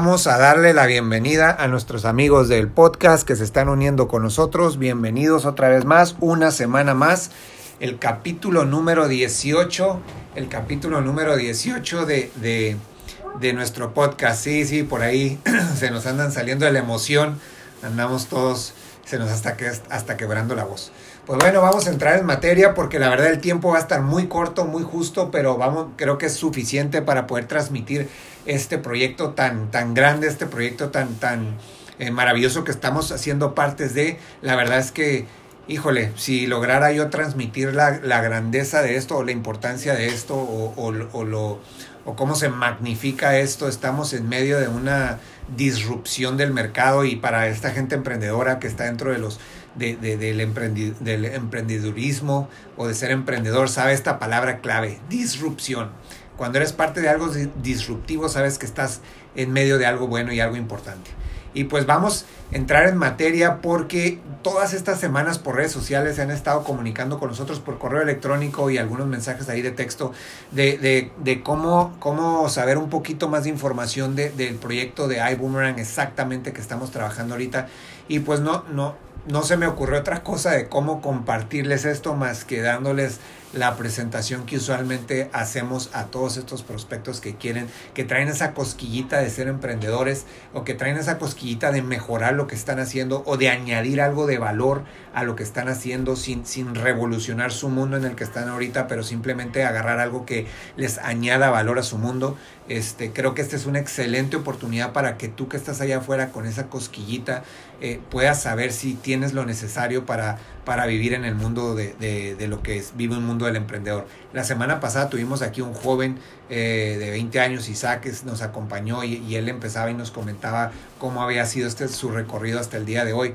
[0.00, 4.22] Vamos a darle la bienvenida a nuestros amigos del podcast que se están uniendo con
[4.22, 4.78] nosotros.
[4.78, 7.32] Bienvenidos otra vez más, una semana más.
[7.80, 10.00] El capítulo número 18,
[10.36, 14.40] el capítulo número 18 de, de, nuestro podcast.
[14.44, 15.40] Sí, sí, por ahí
[15.76, 17.40] se nos andan saliendo de la emoción.
[17.82, 18.74] Andamos todos,
[19.04, 20.92] se nos hasta, que, hasta quebrando la voz.
[21.28, 24.00] Pues bueno, vamos a entrar en materia porque la verdad el tiempo va a estar
[24.00, 28.08] muy corto, muy justo, pero vamos, creo que es suficiente para poder transmitir
[28.46, 31.58] este proyecto tan, tan grande, este proyecto tan, tan
[31.98, 34.18] eh, maravilloso que estamos haciendo partes de.
[34.40, 35.26] La verdad es que,
[35.66, 40.34] híjole, si lograra yo transmitir la, la grandeza de esto o la importancia de esto
[40.34, 41.58] o, o, o lo
[42.06, 45.18] o cómo se magnifica esto, estamos en medio de una
[45.54, 49.38] disrupción del mercado y para esta gente emprendedora que está dentro de los
[49.78, 55.90] de, de, del, emprendi, del emprendedurismo o de ser emprendedor, sabe esta palabra clave, disrupción.
[56.36, 57.28] Cuando eres parte de algo
[57.62, 59.00] disruptivo, sabes que estás
[59.34, 61.10] en medio de algo bueno y algo importante.
[61.54, 66.22] Y pues vamos a entrar en materia porque todas estas semanas por redes sociales se
[66.22, 70.12] han estado comunicando con nosotros por correo electrónico y algunos mensajes ahí de texto
[70.52, 75.18] de, de, de cómo, cómo saber un poquito más de información de, del proyecto de
[75.32, 77.68] iBoomerang exactamente que estamos trabajando ahorita.
[78.08, 78.94] Y pues no, no,
[79.28, 83.20] no se me ocurrió otra cosa de cómo compartirles esto más que dándoles
[83.52, 89.18] la presentación que usualmente hacemos a todos estos prospectos que quieren, que traen esa cosquillita
[89.18, 93.36] de ser emprendedores o que traen esa cosquillita de mejorar lo que están haciendo o
[93.36, 94.82] de añadir algo de valor
[95.14, 98.86] a lo que están haciendo sin, sin revolucionar su mundo en el que están ahorita,
[98.86, 102.36] pero simplemente agarrar algo que les añada valor a su mundo.
[102.68, 106.28] Este, creo que esta es una excelente oportunidad para que tú que estás allá afuera
[106.30, 107.42] con esa cosquillita
[107.80, 112.48] eh, puedas saber si tienes lo necesario para, para vivir en el mundo de, de,
[112.48, 114.06] lo que es, vive un mundo del emprendedor.
[114.34, 116.18] La semana pasada tuvimos aquí un joven
[116.50, 121.22] eh, de 20 años, Isaac, que nos acompañó y, él empezaba y nos comentaba cómo
[121.22, 123.34] había sido este su recorrido hasta el día de hoy.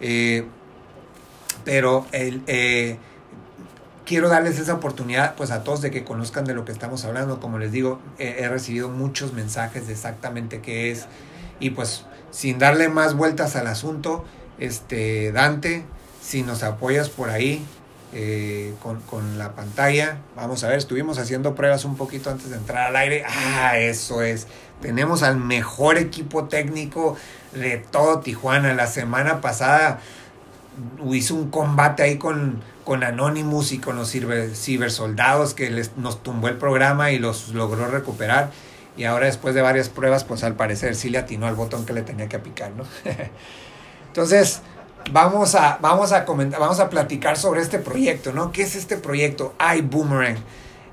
[0.00, 0.44] Eh,
[1.64, 2.42] pero el,
[4.04, 7.40] quiero darles esa oportunidad pues a todos de que conozcan de lo que estamos hablando.
[7.40, 11.06] Como les digo, he recibido muchos mensajes de exactamente qué es.
[11.60, 14.24] Y pues sin darle más vueltas al asunto,
[14.58, 15.84] este Dante,
[16.20, 17.64] si nos apoyas por ahí
[18.12, 22.56] eh, con, con, la pantalla, vamos a ver, estuvimos haciendo pruebas un poquito antes de
[22.56, 23.24] entrar al aire.
[23.28, 24.48] Ah, eso es.
[24.80, 27.16] Tenemos al mejor equipo técnico
[27.52, 28.74] de todo Tijuana.
[28.74, 30.00] La semana pasada
[31.12, 36.22] hizo un combate ahí con, con Anonymous y con los ciber, cibersoldados que les, nos
[36.22, 38.50] tumbó el programa y los logró recuperar.
[38.96, 41.92] Y ahora después de varias pruebas, pues al parecer sí le atinó al botón que
[41.92, 42.84] le tenía que picar, ¿no?
[44.06, 44.60] Entonces,
[45.10, 48.52] vamos a, vamos a comentar, vamos a platicar sobre este proyecto, ¿no?
[48.52, 49.54] ¿Qué es este proyecto?
[49.78, 50.36] iBoomerang.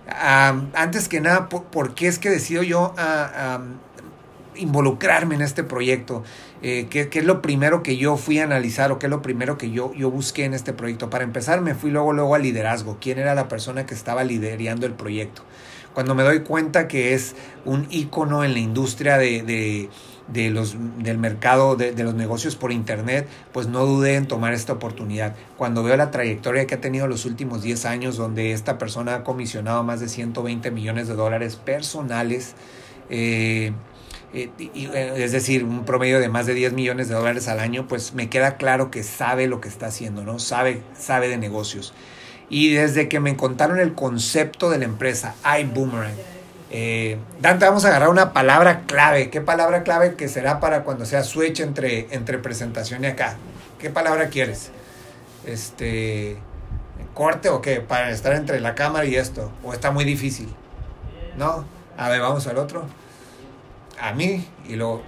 [0.07, 3.77] Um, antes que nada, ¿por, ¿por, qué es que decido yo um,
[4.55, 6.23] involucrarme en este proyecto?
[6.61, 9.21] Eh, ¿qué, ¿qué, es lo primero que yo fui a analizar o qué es lo
[9.21, 11.09] primero que yo, yo busqué en este proyecto?
[11.09, 12.97] Para empezar, me fui luego, luego al liderazgo.
[12.99, 15.43] ¿Quién era la persona que estaba liderando el proyecto?
[15.93, 17.35] Cuando me doy cuenta que es
[17.65, 19.89] un ícono en la industria de, de,
[20.29, 24.53] de los, del mercado de, de, los negocios por internet, pues no dudé en tomar
[24.53, 25.35] esta oportunidad.
[25.57, 29.23] Cuando veo la trayectoria que ha tenido los últimos 10 años, donde esta persona ha
[29.23, 32.55] comisionado más de 120 millones de dólares personales,
[33.09, 33.73] eh,
[34.33, 38.29] es decir, un promedio de más de 10 millones de dólares al año, pues me
[38.29, 40.39] queda claro que sabe lo que está haciendo, ¿no?
[40.39, 41.93] Sabe, sabe de negocios.
[42.49, 46.13] Y desde que me contaron el concepto de la empresa, iBoomerang,
[46.69, 49.29] eh, Dante, vamos a agarrar una palabra clave.
[49.29, 53.35] ¿Qué palabra clave que será para cuando sea switch entre, entre presentación y acá?
[53.79, 54.71] ¿Qué palabra quieres?
[55.45, 56.37] Este,
[57.13, 57.81] corte o qué?
[57.81, 59.51] Para estar entre la cámara y esto.
[59.63, 60.47] ¿O está muy difícil?
[61.37, 61.65] ¿No?
[61.97, 62.85] A ver, vamos al otro
[64.01, 65.03] a mí y luego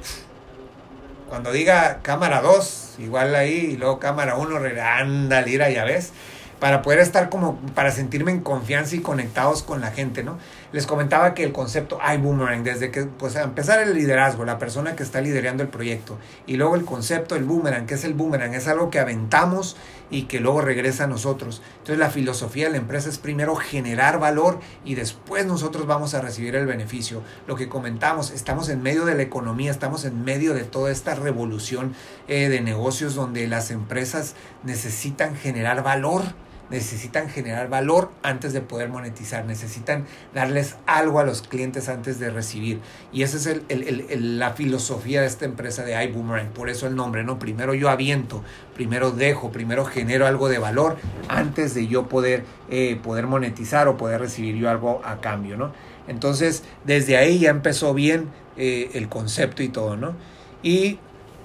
[1.34, 6.12] cuando diga cámara 2, igual ahí, y luego cámara 1, anda, lira, ya ves,
[6.59, 10.38] para poder estar como, para sentirme en confianza y conectados con la gente, ¿no?
[10.73, 14.95] Les comentaba que el concepto iBoomerang, desde que, pues, a empezar el liderazgo, la persona
[14.95, 16.17] que está liderando el proyecto,
[16.47, 19.78] y luego el concepto, el boomerang, que es el boomerang, es algo que aventamos
[20.09, 21.61] y que luego regresa a nosotros.
[21.73, 26.22] Entonces la filosofía de la empresa es primero generar valor y después nosotros vamos a
[26.22, 27.22] recibir el beneficio.
[27.47, 31.14] Lo que comentamos, estamos en medio de la economía, estamos en medio de toda esta
[31.14, 31.93] revolución
[32.28, 36.23] eh, de negocios donde las empresas necesitan generar valor
[36.70, 42.30] necesitan generar valor antes de poder monetizar, necesitan darles algo a los clientes antes de
[42.30, 42.80] recibir.
[43.12, 46.88] Y esa es el, el, el, la filosofía de esta empresa de iBoomerang, por eso
[46.88, 47.40] el nombre, ¿no?
[47.40, 48.44] Primero yo aviento,
[48.76, 53.98] primero dejo, primero genero algo de valor antes de yo poder, eh, poder monetizar o
[53.98, 55.72] poder recibir yo algo a cambio, ¿no?
[56.08, 60.14] Entonces, desde ahí ya empezó bien, eh, el concepto y todo, ¿no?
[60.62, 61.00] Y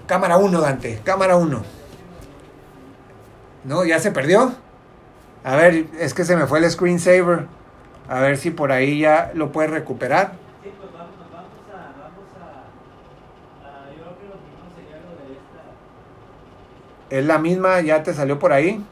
[0.07, 1.63] cámara 1, Dante, cámara 1.
[3.65, 3.85] ¿No?
[3.85, 4.55] ¿Ya se perdió?
[5.49, 7.47] A ver, es que se me fue el screensaver.
[8.09, 10.33] A ver si por ahí ya lo puedes recuperar.
[10.63, 12.45] Sí, pues vamos, vamos a, vamos a,
[13.67, 17.17] a- yo creo que lo primero sería lo de esta.
[17.17, 18.85] Es la misma, ya te salió por ahí.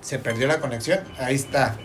[0.00, 1.00] Se perdió la conexión.
[1.18, 1.76] Ahí está.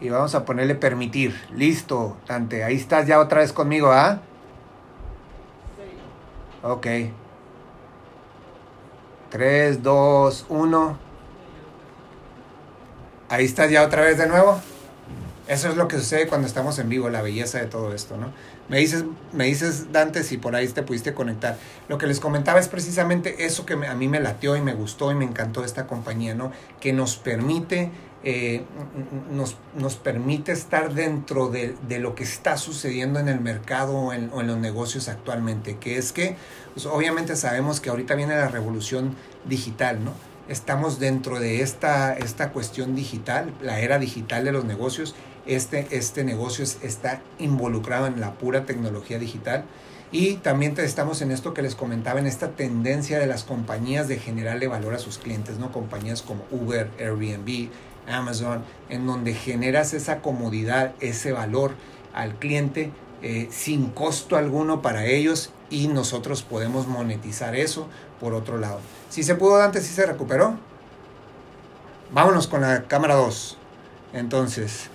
[0.00, 1.34] Y vamos a ponerle permitir.
[1.54, 2.64] Listo, Dante.
[2.64, 4.20] Ahí estás ya otra vez conmigo, ¿ah?
[6.68, 6.86] Ok.
[9.30, 10.98] 3, 2, 1.
[13.28, 14.60] Ahí estás ya otra vez de nuevo.
[15.46, 18.32] Eso es lo que sucede cuando estamos en vivo, la belleza de todo esto, ¿no?
[18.68, 21.56] Me dices, me dices Dante, si por ahí te pudiste conectar.
[21.88, 25.12] Lo que les comentaba es precisamente eso que a mí me latió y me gustó
[25.12, 26.50] y me encantó esta compañía, ¿no?
[26.80, 27.92] Que nos permite,
[28.28, 28.64] eh,
[29.30, 34.12] nos, nos permite estar dentro de, de lo que está sucediendo en el mercado o
[34.12, 36.34] en, los negocios actualmente, que es que,
[36.74, 39.14] pues, obviamente sabemos que ahorita viene la revolución
[39.44, 40.10] digital, ¿no?
[40.48, 45.14] Estamos dentro de esta, esta cuestión digital, la era digital de los negocios.
[45.46, 49.64] Este, este negocio es- está involucrado en la pura tecnología digital.
[50.10, 54.18] Y también estamos en esto que les comentaba, en esta tendencia de las compañías de
[54.18, 55.70] generarle valor a sus clientes, ¿no?
[55.70, 57.68] Compañías como Uber, Airbnb,
[58.08, 61.72] Amazon, en donde generas esa comodidad, ese valor
[62.14, 62.92] al cliente
[63.22, 67.88] eh, sin costo alguno para ellos y nosotros podemos monetizar eso
[68.20, 68.80] por otro lado.
[69.10, 70.56] Si se pudo antes, si se recuperó.
[72.12, 73.58] Vámonos con la cámara 2.
[74.12, 74.90] Entonces,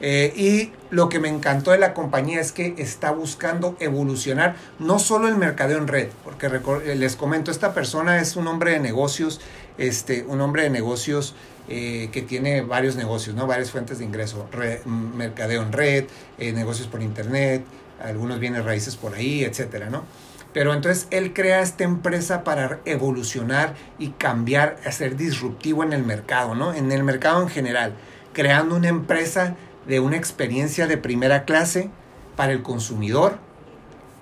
[0.00, 4.98] eh, y lo que me encantó de la compañía es que está buscando evolucionar no
[4.98, 8.80] solo el mercadeo en red, porque eh, les comento, esta persona es un hombre de
[8.80, 9.40] negocios,
[9.78, 11.34] este, un hombre de negocios
[11.68, 13.46] eh, que tiene varios negocios, ¿no?
[13.46, 16.04] varias fuentes de ingreso, Re- m- mercadeo en red,
[16.38, 17.64] eh, negocios por internet,
[18.02, 20.04] algunos bienes raíces por ahí, etcétera, ¿no?
[20.52, 26.54] Pero entonces él crea esta empresa para evolucionar y cambiar, ser disruptivo en el mercado,
[26.54, 26.72] ¿no?
[26.74, 27.94] En el mercado en general,
[28.32, 29.56] creando una empresa
[29.88, 31.90] de una experiencia de primera clase
[32.36, 33.38] para el consumidor,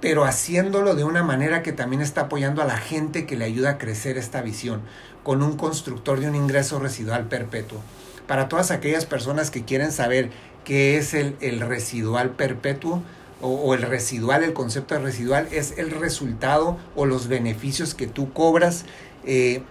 [0.00, 3.70] pero haciéndolo de una manera que también está apoyando a la gente que le ayuda
[3.70, 4.80] a crecer esta visión,
[5.22, 7.78] con un constructor de un ingreso residual perpetuo.
[8.26, 10.30] Para todas aquellas personas que quieren saber
[10.64, 13.02] qué es el, el residual perpetuo,
[13.42, 18.32] o, el residual, el concepto de residual, es el resultado o los beneficios que tú
[18.32, 18.84] cobras
[19.26, 19.62] eh,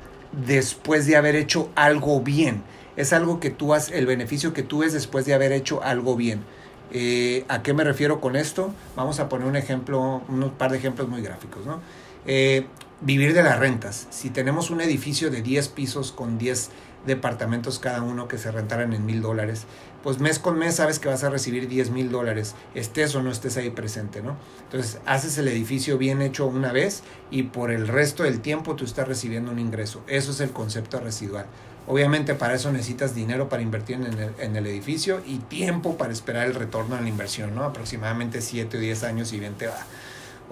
[0.45, 2.63] después de haber hecho algo bien.
[2.97, 6.18] Es algo que tú has, el beneficio que tú ves después de haber hecho algo
[6.18, 6.42] bien.
[6.92, 8.74] Eh, ¿A qué me refiero con esto?
[8.97, 11.80] Vamos a poner un ejemplo, un par de ejemplos muy gráficos, ¿no?
[12.25, 12.65] Eh,
[13.01, 14.07] vivir de las rentas.
[14.12, 16.69] Si tenemos un edificio de 10 pisos con 10
[17.06, 19.65] departamentos cada uno que se rentaran en mil dólares,
[20.03, 23.31] pues mes con mes sabes que vas a recibir 10 mil dólares, estés o no
[23.31, 24.38] estés ahí presente, ¿no?
[24.63, 27.01] Entonces haces el edificio bien hecho una vez
[27.31, 30.04] y por el resto del tiempo tú estás recibiendo un ingreso.
[30.07, 31.47] Eso es el concepto residual.
[31.88, 36.13] Obviamente para eso necesitas dinero para invertir en el, en el edificio y tiempo para
[36.13, 37.63] esperar el retorno a la inversión, ¿no?
[37.63, 39.88] Aproximadamente 7 o 10 años y bien te va.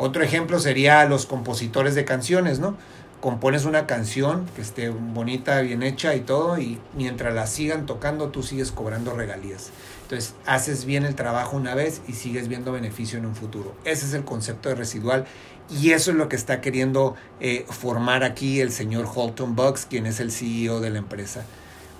[0.01, 2.77] Otro ejemplo sería los compositores de canciones, ¿no?
[3.19, 8.29] Compones una canción que esté bonita, bien hecha y todo, y mientras la sigan tocando,
[8.29, 9.71] tú sigues cobrando regalías.
[10.03, 13.75] Entonces, haces bien el trabajo una vez y sigues viendo beneficio en un futuro.
[13.83, 15.25] Ese es el concepto de residual
[15.69, 20.05] y eso es lo que está queriendo eh, formar aquí el señor Holton Bucks, quien
[20.05, 21.43] es el CEO de la empresa.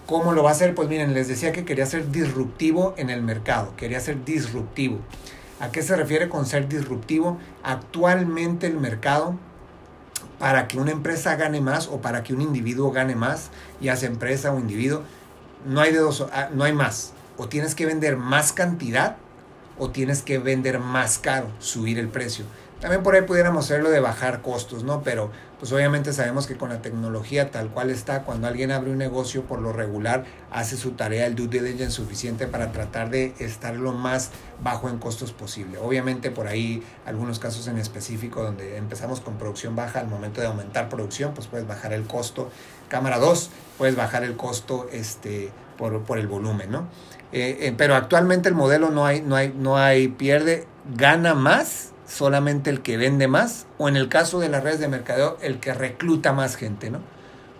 [0.05, 0.73] ¿Cómo lo va a hacer?
[0.73, 4.99] Pues miren, les decía que quería ser disruptivo en el mercado, quería ser disruptivo.
[5.59, 7.37] ¿A qué se refiere con ser disruptivo?
[7.63, 9.35] Actualmente el mercado,
[10.39, 13.49] para que una empresa gane más o para que un individuo gane más,
[13.81, 15.03] ya sea empresa o individuo,
[15.65, 15.93] no hay
[16.31, 17.13] ah, no hay más.
[17.37, 19.17] O tienes que vender más cantidad
[19.77, 22.45] o tienes que vender más caro, subir el precio.
[22.81, 25.01] También por ahí pudiéramos hacerlo de bajar costos, ¿no?
[25.01, 28.97] Pero pues obviamente sabemos que con la tecnología tal cual está, cuando alguien abre un
[28.97, 33.75] negocio por lo regular, hace su tarea, el due diligence suficiente para tratar de estar
[33.75, 34.31] lo más
[34.63, 35.77] bajo en costos posible.
[35.77, 40.47] Obviamente por ahí algunos casos en específico donde empezamos con producción baja, al momento de
[40.47, 42.49] aumentar producción, pues puedes bajar el costo.
[42.87, 46.87] Cámara 2, puedes bajar el costo este, por, por el volumen, ¿no?
[47.33, 51.91] Eh, eh, pero actualmente el modelo no hay, no hay, no hay, pierde, gana más
[52.09, 55.59] solamente el que vende más, o en el caso de las redes de mercadeo, el
[55.59, 56.99] que recluta más gente, ¿no?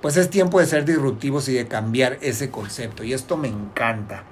[0.02, 3.04] Pues es tiempo de ser disruptivos y de cambiar ese concepto.
[3.04, 4.24] Y esto me encanta.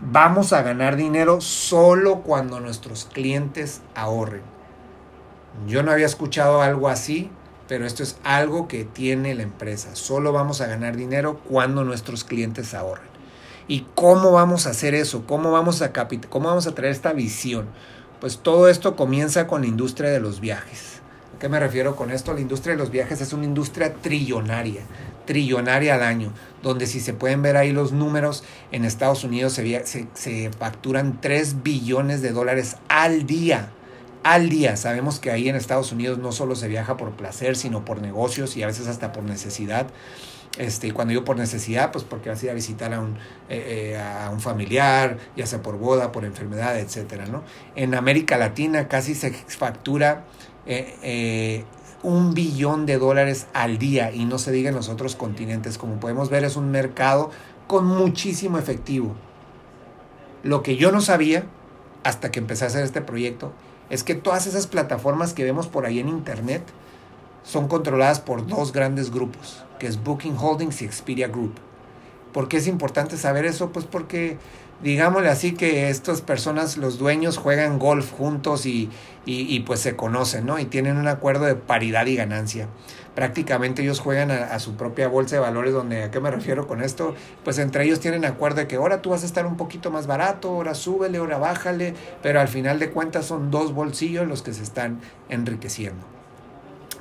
[0.00, 4.42] Vamos a ganar dinero solo cuando nuestros clientes ahorren.
[5.66, 7.30] Yo no había escuchado algo así,
[7.68, 9.94] pero esto es algo que tiene la empresa.
[9.94, 13.12] Solo vamos a ganar dinero cuando nuestros clientes ahorren.
[13.68, 15.24] ¿Y cómo vamos a hacer eso?
[15.26, 15.92] ¿Cómo vamos a,
[16.28, 17.68] cómo vamos a traer esta visión?
[18.22, 21.00] Pues todo esto comienza con la industria de los viajes.
[21.34, 22.32] ¿A qué me refiero con esto?
[22.32, 24.82] La industria de los viajes es una industria trillonaria,
[25.26, 30.50] trillonaria al año, donde si se pueden ver ahí los números, en Estados Unidos se,
[30.56, 33.70] facturan 3 billones de dólares al día
[34.22, 34.76] al día.
[34.76, 38.56] Sabemos que ahí en Estados Unidos no solo se viaja por placer, sino por negocios
[38.56, 39.88] y a veces hasta por necesidad.
[40.58, 43.16] Este, cuando digo por necesidad, pues porque vas a ir a visitar a un,
[43.48, 47.42] eh, eh, a un familiar, ya sea por boda, por enfermedad, etcétera, ¿no?
[47.74, 50.24] En América Latina casi se factura
[50.66, 51.64] eh,
[52.02, 55.78] un billón de dólares al día y no se diga en los otros continentes.
[55.78, 57.30] Como podemos ver, es un mercado
[57.66, 59.14] con muchísimo efectivo.
[60.42, 61.44] Lo que yo no sabía
[62.04, 63.52] hasta que empecé a hacer este proyecto
[63.88, 66.62] es que todas esas plataformas que vemos por ahí en internet
[67.44, 71.54] son controladas por dos grandes grupos, que es Booking Holdings y Expedia Group.
[72.32, 73.72] ¿Por qué es importante saber eso?
[73.72, 74.38] Pues porque,
[74.80, 78.90] digámosle así, que estas personas, los dueños, juegan golf juntos y,
[79.26, 80.60] y, pues se conocen, ¿no?
[80.60, 82.68] Y tienen un acuerdo de paridad y ganancia.
[83.16, 86.80] Prácticamente ellos juegan a, su propia bolsa de valores, donde, ¿a qué me refiero con
[86.80, 87.16] esto?
[87.42, 90.06] Pues entre ellos tienen acuerdo de que ahora tú vas a estar un poquito más
[90.06, 94.52] barato, ahora súbele, ahora bájale, pero al final de cuentas son dos bolsillos los que
[94.52, 96.06] se están enriqueciendo.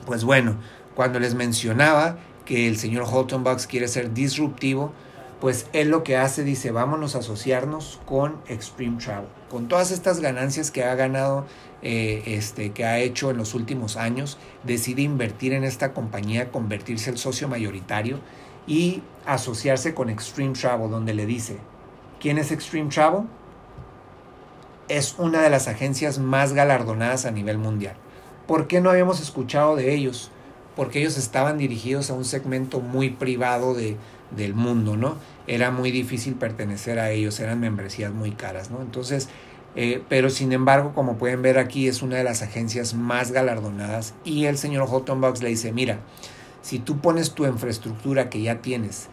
[0.08, 0.58] Pues bueno,
[0.96, 2.18] cuando les mencionaba
[2.52, 4.92] que el señor Holton Bucks quiere ser disruptivo,
[5.40, 9.30] pues él lo que hace dice, vámonos a asociarnos con Extreme Travel.
[9.50, 11.46] Con todas estas ganancias que ha ganado,
[11.82, 17.10] eh, este, que ha hecho en los últimos años, decide invertir en esta compañía, convertirse
[17.10, 18.20] el socio mayoritario
[18.68, 21.56] y asociarse con Extreme Travel, donde le dice,
[22.20, 23.28] ¿quién es Extreme Travel?
[24.90, 27.96] Es una de las agencias más galardonadas a nivel mundial.
[28.46, 30.32] ¿Por qué no habíamos escuchado de ellos?
[30.76, 33.98] Porque ellos estaban dirigidos a un segmento muy privado de,
[34.36, 35.16] del mundo, ¿no?
[35.48, 38.82] Era muy difícil pertenecer a ellos, eran membresías muy caras, ¿no?
[38.82, 39.28] Entonces,
[39.76, 44.14] eh, pero sin embargo, como pueden ver aquí, es una de las agencias más galardonadas
[44.24, 46.00] y el señor Houghton le dice, mira,
[46.62, 49.08] si tú pones tu infraestructura que ya tienes,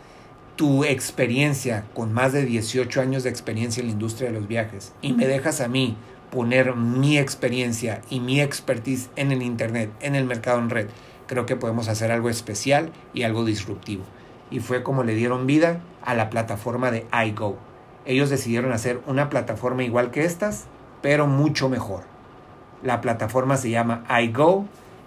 [0.56, 4.92] tu experiencia con más de 18 años de experiencia en la industria de los viajes
[5.00, 5.96] y me dejas a mí
[6.32, 10.88] poner mi experiencia y mi expertise en el Internet, en el mercado en red,
[11.28, 14.02] creo que podemos hacer algo especial y algo disruptivo.
[14.50, 17.56] Y fue como le dieron vida a la plataforma de iGo.
[18.04, 20.64] Ellos decidieron hacer una plataforma igual que estas,
[21.02, 22.02] pero mucho mejor.
[22.82, 24.64] La plataforma se llama iGo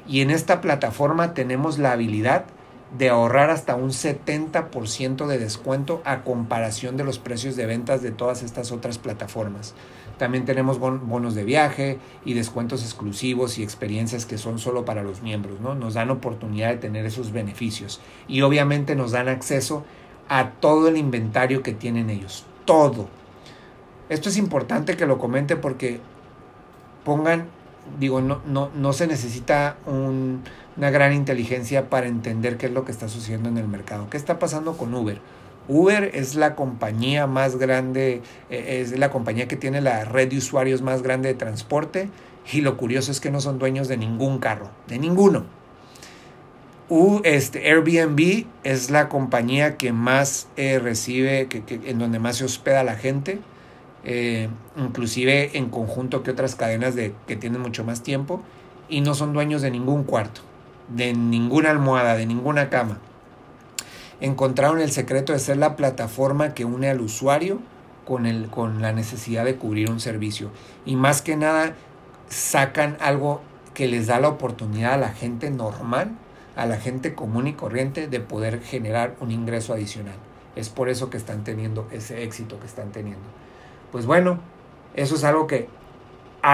[0.07, 2.45] y en esta plataforma tenemos la habilidad
[2.97, 8.11] de ahorrar hasta un 70% de descuento a comparación de los precios de ventas de
[8.11, 9.73] todas estas otras plataformas.
[10.21, 15.23] También tenemos bonos de viaje y descuentos exclusivos y experiencias que son solo para los
[15.23, 15.73] miembros, ¿no?
[15.73, 19.83] Nos dan oportunidad de tener esos beneficios y obviamente nos dan acceso
[20.29, 23.07] a todo el inventario que tienen ellos, todo.
[24.09, 25.99] Esto es importante que lo comente porque
[27.03, 27.47] pongan,
[27.99, 32.91] digo, no, no, no se necesita una gran inteligencia para entender qué es lo que
[32.91, 34.07] está sucediendo en el mercado.
[34.11, 35.19] ¿Qué está pasando con Uber?
[35.67, 40.37] Uber es la compañía más grande, eh, es la compañía que tiene la red de
[40.37, 42.09] usuarios más grande de transporte
[42.51, 45.45] y lo curioso es que no son dueños de ningún carro, de ninguno.
[47.23, 52.83] Este, Airbnb es la compañía que más eh, recibe, que, en donde más se hospeda
[52.83, 53.39] la gente,
[54.03, 58.41] eh, inclusive en conjunto que otras cadenas de, que tienen mucho más tiempo,
[58.89, 60.41] y no son dueños de ningún cuarto,
[60.89, 62.99] de ninguna almohada, de ninguna cama
[64.21, 67.59] encontraron el secreto de ser la plataforma que une al usuario
[68.05, 70.51] con, el, con la necesidad de cubrir un servicio.
[70.85, 71.73] Y más que nada,
[72.29, 73.41] sacan algo
[73.73, 76.11] que les da la oportunidad a la gente normal,
[76.55, 80.15] a la gente común y corriente, de poder generar un ingreso adicional.
[80.55, 83.23] Es por eso que están teniendo ese éxito que están teniendo.
[83.91, 84.39] Pues bueno,
[84.93, 85.67] eso es algo que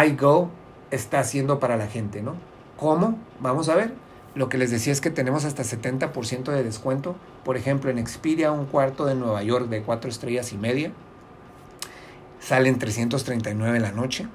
[0.05, 0.49] iGo
[0.91, 2.35] está haciendo para la gente, ¿no?
[2.77, 3.17] ¿Cómo?
[3.39, 4.06] Vamos a ver.
[4.37, 7.15] Lo que les decía es que tenemos hasta 70% de descuento.
[7.43, 10.91] Por ejemplo, en Expedia, un cuarto de Nueva York de 4 estrellas y media,
[12.39, 14.27] salen 339 en la noche.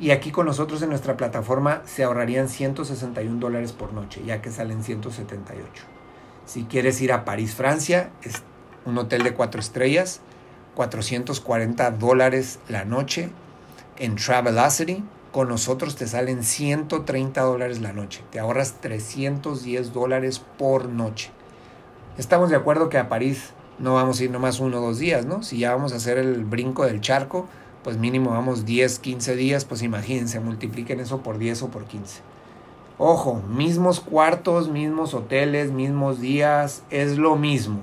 [0.00, 4.50] Y aquí con nosotros en nuestra plataforma se ahorrarían 161 dólares por noche, ya que
[4.50, 5.84] salen 178.
[6.44, 8.42] Si quieres ir a París, Francia, es
[8.84, 10.22] un hotel de 4 estrellas,
[10.74, 13.30] 440 dólares la noche
[13.96, 18.22] en Travelocity con nosotros te salen 130 dólares la noche.
[18.30, 21.30] Te ahorras 310 dólares por noche.
[22.18, 25.24] Estamos de acuerdo que a París no vamos a ir nomás uno o dos días,
[25.26, 25.42] ¿no?
[25.42, 27.46] Si ya vamos a hacer el brinco del charco,
[27.82, 32.20] pues mínimo vamos 10, 15 días, pues imagínense, multipliquen eso por 10 o por 15.
[32.98, 37.80] Ojo, mismos cuartos, mismos hoteles, mismos días, es lo mismo.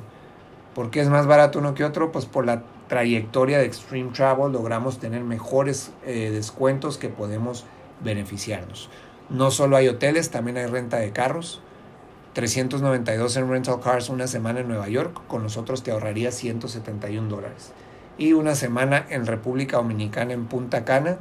[0.75, 2.12] ¿Por qué es más barato uno que otro?
[2.12, 7.65] Pues por la trayectoria de Extreme Travel logramos tener mejores eh, descuentos que podemos
[8.03, 8.89] beneficiarnos.
[9.29, 11.62] No solo hay hoteles, también hay renta de carros.
[12.34, 17.72] 392 en rental cars una semana en Nueva York, con nosotros te ahorraría 171 dólares.
[18.20, 21.17] Y una semana en República Dominicana en Punta Cana,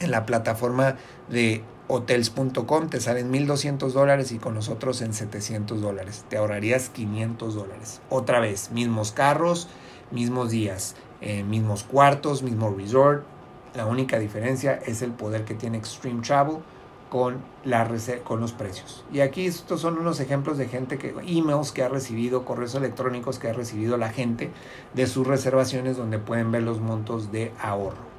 [0.00, 0.96] en la plataforma
[1.28, 6.24] de hotels.com te salen 1200 dólares y con nosotros en 700 dólares.
[6.28, 8.00] Te ahorrarías 500 dólares.
[8.10, 9.68] Otra vez, mismos carros,
[10.10, 13.24] mismos días, eh, mismos cuartos, mismo resort.
[13.74, 16.58] La única diferencia es el poder que tiene Extreme Travel
[17.10, 17.88] con, la,
[18.24, 19.04] con los precios.
[19.12, 23.38] Y aquí estos son unos ejemplos de gente que, emails que ha recibido, correos electrónicos
[23.38, 24.50] que ha recibido la gente
[24.94, 28.16] de sus reservaciones donde pueden ver los montos de ahorro.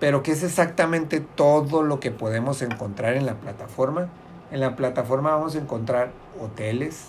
[0.00, 4.08] Pero ¿qué es exactamente todo lo que podemos encontrar en la plataforma?
[4.50, 7.08] En la plataforma vamos a encontrar hoteles,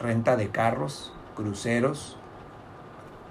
[0.00, 2.16] renta de carros, cruceros,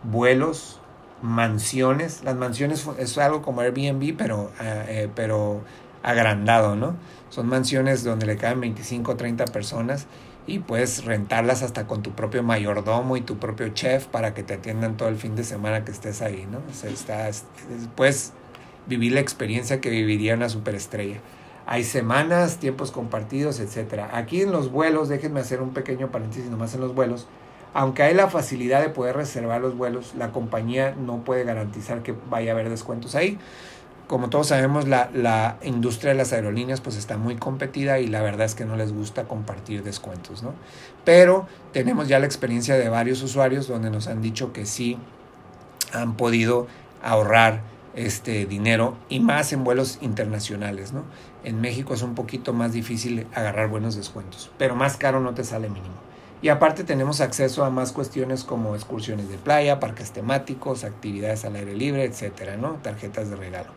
[0.04, 0.80] vuelos,
[1.22, 2.24] mansiones.
[2.24, 5.62] Las mansiones es algo como Airbnb, pero, eh, eh, pero
[6.04, 6.96] agrandado, ¿no?
[7.30, 10.06] Son mansiones donde le caben 25 o 30 personas
[10.46, 14.56] y puedes rentarlas hasta con tu propio mayordomo y tu propio chef para que te
[14.56, 16.60] atiendan todo el fin de semana que estés ahí, ¿no?
[16.70, 17.46] O sea, estás,
[17.96, 18.34] puedes
[18.86, 21.22] vivir la experiencia que viviría una superestrella.
[21.66, 24.10] Hay semanas, tiempos compartidos, etc.
[24.12, 27.28] Aquí en los vuelos, déjenme hacer un pequeño paréntesis nomás en los vuelos.
[27.74, 32.14] Aunque hay la facilidad de poder reservar los vuelos, la compañía no puede garantizar que
[32.30, 33.40] vaya a haber descuentos ahí
[34.08, 38.22] como todos sabemos, la, la, industria de las aerolíneas pues está muy competida y la
[38.22, 40.54] verdad es que no les gusta compartir descuentos, ¿no?
[41.06, 44.98] Pero tenemos ya la experiencia de varios usuarios donde nos han dicho que sí
[45.94, 46.68] han podido
[47.02, 47.62] ahorrar
[47.96, 51.04] este dinero y más en vuelos internacionales, ¿no?
[51.44, 55.44] En México es un poquito más difícil agarrar buenos descuentos, pero más caro no te
[55.44, 56.13] sale mínimo.
[56.44, 61.56] Y aparte tenemos acceso a más cuestiones como excursiones de playa, parques temáticos, actividades al
[61.56, 62.74] aire libre, etcétera, ¿no?
[62.84, 63.70] Tarjetas de regalo.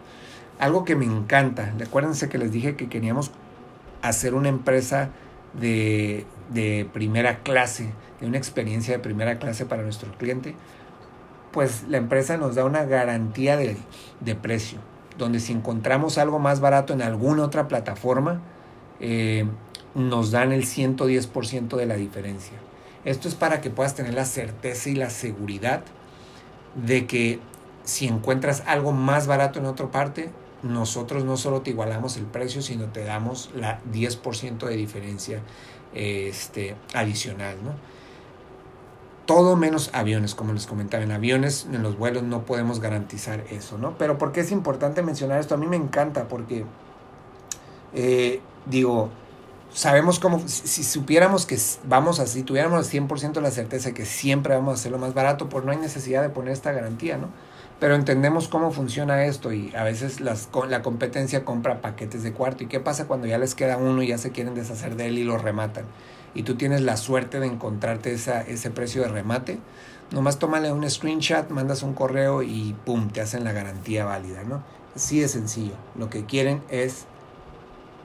[0.58, 3.30] Algo que me encanta, acuérdense que les dije que queríamos
[4.02, 5.10] hacer una empresa
[5.54, 10.56] de, de primera clase, de una experiencia de primera clase para nuestro cliente,
[11.52, 13.76] pues la empresa nos da una garantía de,
[14.18, 14.80] de precio,
[15.18, 18.40] donde si encontramos algo más barato en alguna otra plataforma,
[18.98, 19.46] eh,
[19.96, 22.58] nos dan el 110% de la diferencia.
[23.04, 25.82] Esto es para que puedas tener la certeza y la seguridad
[26.74, 27.40] de que
[27.84, 30.30] si encuentras algo más barato en otra parte,
[30.62, 35.40] nosotros no solo te igualamos el precio, sino te damos la 10% de diferencia
[35.94, 37.56] este, adicional.
[37.64, 37.70] ¿no?
[39.24, 43.78] Todo menos aviones, como les comentaba, en aviones, en los vuelos no podemos garantizar eso,
[43.78, 43.96] ¿no?
[43.98, 45.54] Pero ¿por qué es importante mencionar esto?
[45.54, 46.64] A mí me encanta porque,
[47.92, 49.10] eh, digo,
[49.72, 54.72] sabemos cómo, si, supiéramos que vamos así, tuviéramos 100% la certeza de que siempre vamos
[54.72, 57.28] a hacerlo más barato, pues no hay necesidad de poner esta garantía, ¿no?
[57.78, 62.64] Pero entendemos cómo funciona esto y a veces las, la competencia compra paquetes de cuarto.
[62.64, 65.18] ¿Y qué pasa cuando ya les queda uno y ya se quieren deshacer de él
[65.18, 65.84] y lo rematan?
[66.34, 69.58] Y tú tienes la suerte de encontrarte esa, ese precio de remate.
[70.10, 74.62] Nomás tómale un screenshot, mandas un correo y pum, te hacen la garantía válida, ¿no?
[74.94, 75.74] Así de sencillo.
[75.98, 77.04] Lo que quieren es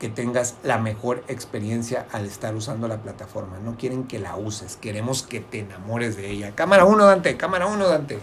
[0.01, 3.59] que tengas la mejor experiencia al estar usando la plataforma.
[3.59, 6.55] No quieren que la uses, queremos que te enamores de ella.
[6.55, 8.17] Cámara 1, Dante, cámara 1, Dante.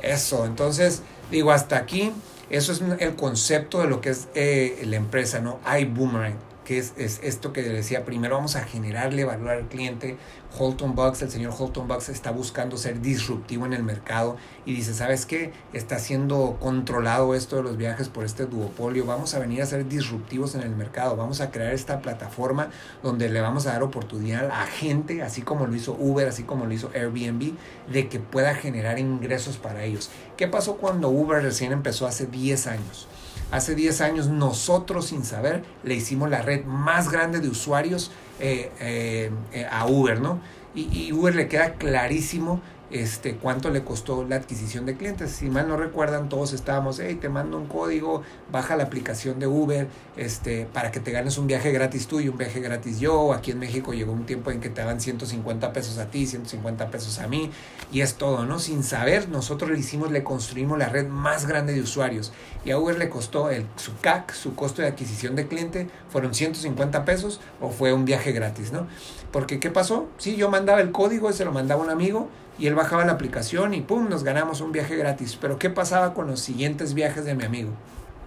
[0.00, 2.12] Eso, entonces digo, hasta aquí,
[2.50, 5.58] eso es el concepto de lo que es eh, la empresa, ¿no?
[5.64, 10.16] Hay Boomerang que es, es, esto que decía, primero vamos a generarle valor al cliente.
[10.58, 14.92] Holton Bucks, el señor Holton Bucks está buscando ser disruptivo en el mercado y dice,
[14.92, 15.52] ¿sabes qué?
[15.72, 19.06] Está siendo controlado esto de los viajes por este duopolio.
[19.06, 21.16] Vamos a venir a ser disruptivos en el mercado.
[21.16, 22.68] Vamos a crear esta plataforma
[23.02, 26.66] donde le vamos a dar oportunidad a gente, así como lo hizo Uber, así como
[26.66, 27.54] lo hizo Airbnb,
[27.90, 30.10] de que pueda generar ingresos para ellos.
[30.36, 33.08] ¿Qué pasó cuando Uber recién empezó hace 10 años?
[33.52, 38.10] Hace 10 años nosotros sin saber le hicimos la red más grande de usuarios
[38.40, 40.40] eh, eh, eh, a Uber, ¿no?
[40.74, 42.62] Y, y, Uber le queda clarísimo
[42.92, 45.30] este, cuánto le costó la adquisición de clientes.
[45.32, 49.46] Si mal no recuerdan, todos estábamos, hey, te mando un código, baja la aplicación de
[49.46, 53.32] Uber este, para que te ganes un viaje gratis tú y un viaje gratis yo.
[53.32, 56.90] Aquí en México llegó un tiempo en que te daban 150 pesos a ti, 150
[56.90, 57.50] pesos a mí,
[57.90, 58.58] y es todo, ¿no?
[58.58, 62.32] Sin saber, nosotros le hicimos, le construimos la red más grande de usuarios.
[62.64, 66.34] Y a Uber le costó el, su CAC, su costo de adquisición de cliente, fueron
[66.34, 68.86] 150 pesos o fue un viaje gratis, ¿no?
[69.32, 70.08] Porque, ¿qué pasó?
[70.18, 73.74] Sí, yo mandaba el código se lo mandaba un amigo y él bajaba la aplicación
[73.74, 74.08] y ¡pum!
[74.08, 75.36] nos ganamos un viaje gratis.
[75.40, 77.70] Pero ¿qué pasaba con los siguientes viajes de mi amigo?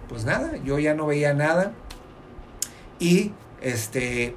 [0.08, 1.72] Pues nada, yo ya no veía nada
[2.98, 4.34] y este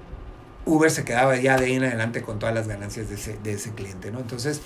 [0.66, 3.54] Uber se quedaba ya de ahí en adelante con todas las ganancias de ese, de
[3.54, 4.20] ese cliente, ¿no?
[4.20, 4.62] Entonces,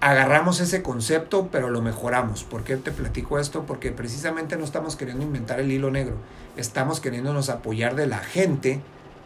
[0.00, 2.44] agarramos ese concepto, pero lo mejoramos.
[2.44, 3.64] ¿Por qué te platico esto?
[3.66, 6.16] Porque precisamente no estamos queriendo inventar el hilo negro,
[6.56, 8.80] estamos queriéndonos apoyar de la gente,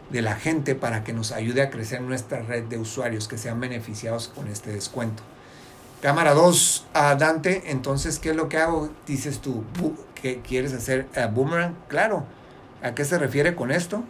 [0.09, 3.59] de la gente para que nos ayude a crecer nuestra red de usuarios que sean
[3.59, 5.23] beneficiados con este descuento.
[6.01, 8.89] Cámara 2, a Dante, entonces, ¿qué es lo que hago?
[9.07, 9.63] Dices tú,
[10.13, 11.75] ¿que quieres hacer uh, boomerang?
[11.87, 12.25] Claro,
[12.83, 14.03] ¿a qué se refiere con esto?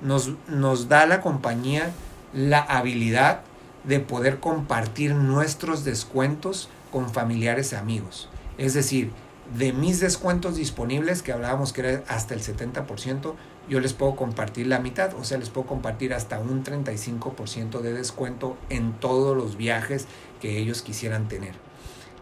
[0.00, 1.90] Nos, nos da la compañía
[2.32, 3.42] la habilidad
[3.84, 8.28] de poder compartir nuestros descuentos con familiares y amigos.
[8.56, 9.10] Es decir,
[9.56, 13.34] de mis descuentos disponibles, que hablábamos que era hasta el 70%,
[13.72, 17.94] yo les puedo compartir la mitad, o sea, les puedo compartir hasta un 35% de
[17.94, 20.08] descuento en todos los viajes
[20.42, 21.54] que ellos quisieran tener.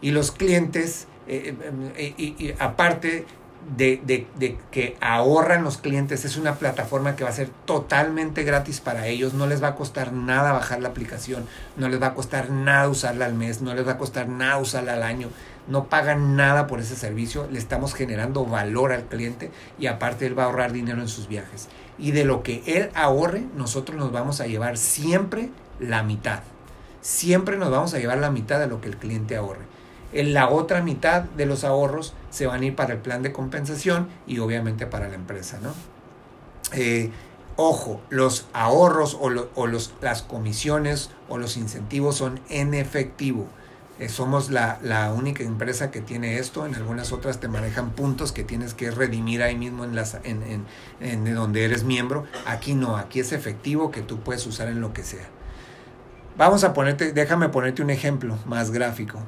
[0.00, 1.56] Y los clientes, eh,
[1.96, 3.26] eh, eh, y aparte
[3.76, 4.26] de,
[4.70, 6.24] que ahorran los clientes.
[6.24, 9.34] Es una plataforma que va a ser totalmente gratis para ellos.
[9.34, 11.46] No les va a costar nada bajar la aplicación.
[11.76, 13.60] No les va a costar nada usarla al mes.
[13.60, 15.28] No les va a costar nada usarla al año.
[15.68, 17.48] No pagan nada por ese servicio.
[17.50, 21.28] Le estamos generando valor al cliente y aparte él va a ahorrar dinero en sus
[21.28, 21.68] viajes.
[21.98, 26.40] Y de lo que él ahorre, nosotros nos vamos a llevar siempre la mitad.
[27.00, 29.64] Siempre nos vamos a llevar la mitad de lo que el cliente ahorre.
[30.12, 33.32] En la otra mitad de los ahorros se van a ir para el plan de
[33.32, 35.72] compensación y obviamente para la empresa, ¿no?
[36.72, 37.10] Eh,
[37.56, 43.46] ojo, los ahorros o, o los, las comisiones o los incentivos son en efectivo.
[44.00, 46.64] Eh, somos la, única empresa que tiene esto.
[46.64, 50.42] En algunas otras te manejan puntos que tienes que redimir ahí mismo en, las, en,
[50.42, 50.64] en,
[51.00, 52.24] en donde eres miembro.
[52.46, 55.28] Aquí no, aquí es efectivo que tú puedes usar en lo que sea.
[56.38, 59.18] Vamos a ponerte, déjame ponerte un ejemplo más gráfico.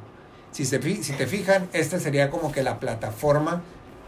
[0.52, 3.60] Si, se, si te fijan, esta sería como que la plataforma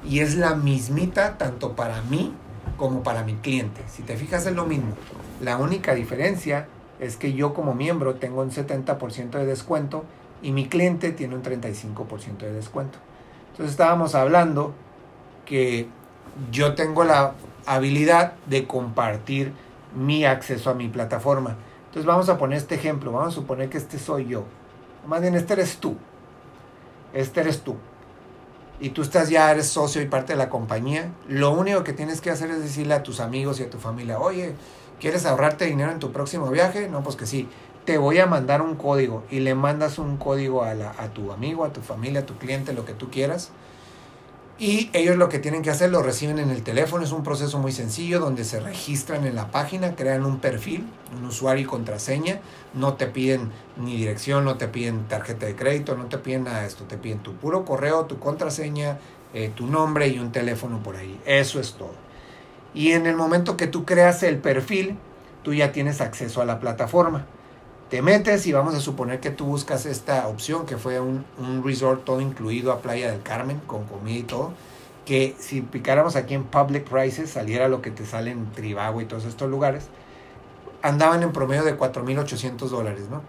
[0.03, 2.33] y es la mismita tanto para mí
[2.79, 3.83] como para mi cliente.
[3.88, 4.96] Si te fijas es lo mismo.
[5.42, 6.68] La única diferencia
[7.00, 10.07] es que yo como miembro tengo un 70% de descuento
[10.44, 12.98] y mi cliente tiene un 35% de descuento.
[13.50, 14.74] Entonces estábamos hablando
[15.44, 15.88] que
[16.52, 17.33] yo tengo la
[17.66, 19.52] habilidad de compartir
[19.96, 21.57] mi acceso a mi plataforma.
[21.87, 24.44] Entonces vamos a poner este ejemplo, vamos a suponer que este soy yo.
[25.09, 25.96] Más bien este eres tú
[27.14, 27.76] este eres tú.
[28.80, 31.12] Y tú estás ya, eres socio y parte de la compañía.
[31.28, 34.18] Lo único que tienes que hacer es decirle a tus amigos y a tu familia,
[34.18, 34.54] oye,
[35.00, 36.88] ¿quieres ahorrarte dinero en tu próximo viaje?
[36.88, 37.48] No, pues que sí.
[37.85, 40.75] Te voy a mandar un código y le mandas un código a,
[41.12, 43.53] tu amigo, a tu familia, a tu cliente, lo que tú quieras
[44.57, 47.03] y ellos lo que tienen que hacer lo reciben en el teléfono.
[47.03, 51.25] Es un proceso muy sencillo donde se registran en la página, crean un perfil, un
[51.25, 52.40] usuario y contraseña.
[52.73, 56.61] No te piden ni dirección, no te piden tarjeta de crédito, no te piden nada
[56.61, 56.85] de esto.
[56.85, 58.99] Te piden tu puro correo, tu contraseña,
[59.33, 61.20] eh, tu nombre y un teléfono por ahí.
[61.27, 61.94] Eso es todo.
[62.75, 64.97] Y en el momento que tú creas el perfil,
[65.42, 67.27] tú ya tienes acceso a la plataforma.
[67.94, 71.24] Te metes y vamos a suponer que tú buscas esta opción que fue un,
[71.64, 74.52] resort todo incluido a Playa del Carmen con comida y todo.
[75.07, 79.04] Que si picáramos aquí en Public Prices saliera lo que te sale en Tribago y
[79.04, 79.87] todos estos lugares.
[80.83, 83.22] Andaban en promedio de 4.800 dólares, ¿no?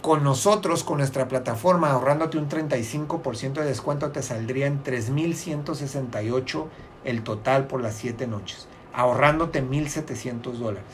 [0.00, 6.66] Con nosotros, con nuestra plataforma, ahorrándote un 35% de descuento, te saldría en 3.168
[7.02, 10.84] el total por las 7 noches, ahorrándote 1.700 dólares.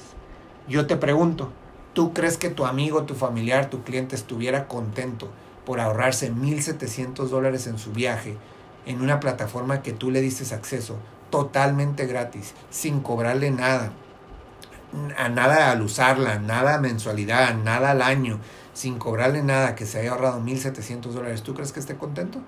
[0.69, 1.53] Yo te pregunto,
[1.99, 5.29] ¿Tú crees que tu amigo, tu familiar, tu cliente estuviera contento
[5.67, 8.37] por ahorrarse 1.700 dólares en su viaje
[8.87, 10.95] en una plataforma que tú le dices acceso
[11.31, 13.91] totalmente gratis, sin cobrarle nada?
[15.17, 18.39] A nada al usarla, nada a mensualidad, nada al año,
[18.75, 21.43] sin cobrarle nada, que se haya ahorrado 1.700 dólares.
[21.43, 22.39] ¿Tú crees que esté contento?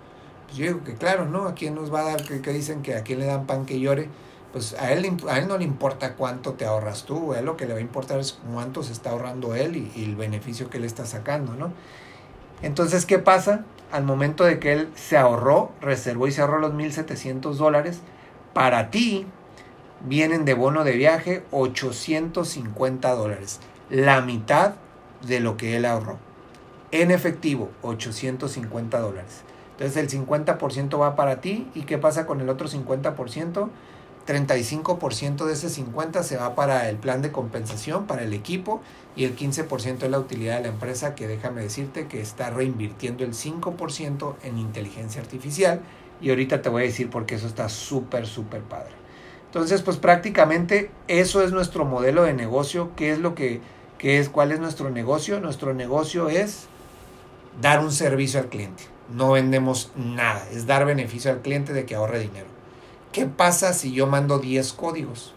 [0.47, 1.49] Pues yo digo que claro, ¿no?
[1.49, 3.67] ¿A quién nos va a dar que, que dicen que a quién le dan pan
[3.67, 4.11] que llore?
[4.53, 7.57] Pues a él, a él no le importa cuánto te ahorras tú, a él lo
[7.57, 10.81] que le va a importar es cuánto se está ahorrando él y, el beneficio que
[10.81, 11.73] le está sacando, ¿no?
[12.63, 13.65] Entonces, ¿qué pasa?
[13.93, 18.01] Al momento de que él se ahorró, reservó y se ahorró los 1.700 dólares,
[18.53, 19.27] para ti
[20.05, 24.75] vienen de bono de viaje 850 dólares, la mitad
[25.27, 26.19] de lo que él ahorró.
[26.91, 29.43] En efectivo, 850 dólares.
[29.73, 33.71] Entonces el 50% va para ti y ¿qué pasa con el otro 50%?
[34.27, 38.81] 35% de ese 50% se va para el plan de compensación, para el equipo,
[39.17, 43.25] y el 15% es la utilidad de la empresa, que déjame decirte que está reinvirtiendo
[43.25, 45.81] el 5% en inteligencia artificial,
[46.21, 48.93] y ahorita te voy a decir por qué eso está súper, súper padre.
[49.47, 52.93] Entonces, pues prácticamente eso es nuestro modelo de negocio.
[52.95, 53.61] ¿Qué es lo que,
[53.99, 55.41] qué es, cuál es nuestro negocio?
[55.41, 56.69] Nuestro negocio es
[57.61, 58.85] dar un servicio al cliente.
[59.13, 62.60] No vendemos nada, es dar beneficio al cliente de que ahorre dinero.
[63.13, 65.35] ¿Qué pasa si yo mando 10 códigos?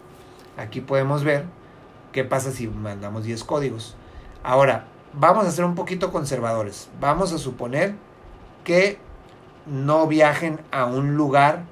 [0.57, 1.45] Aquí podemos ver
[2.11, 3.95] qué pasa si mandamos 10 códigos.
[4.43, 6.89] Ahora, vamos a ser un poquito conservadores.
[6.99, 7.95] Vamos a suponer
[8.63, 8.99] que
[9.65, 11.63] no viajen a un lugar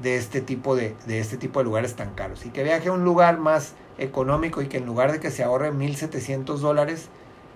[0.00, 2.92] de este tipo de, de este tipo de lugares tan caros y que viaje a
[2.92, 7.08] un lugar más económico y que en lugar de que se ahorre 1.700 dólares,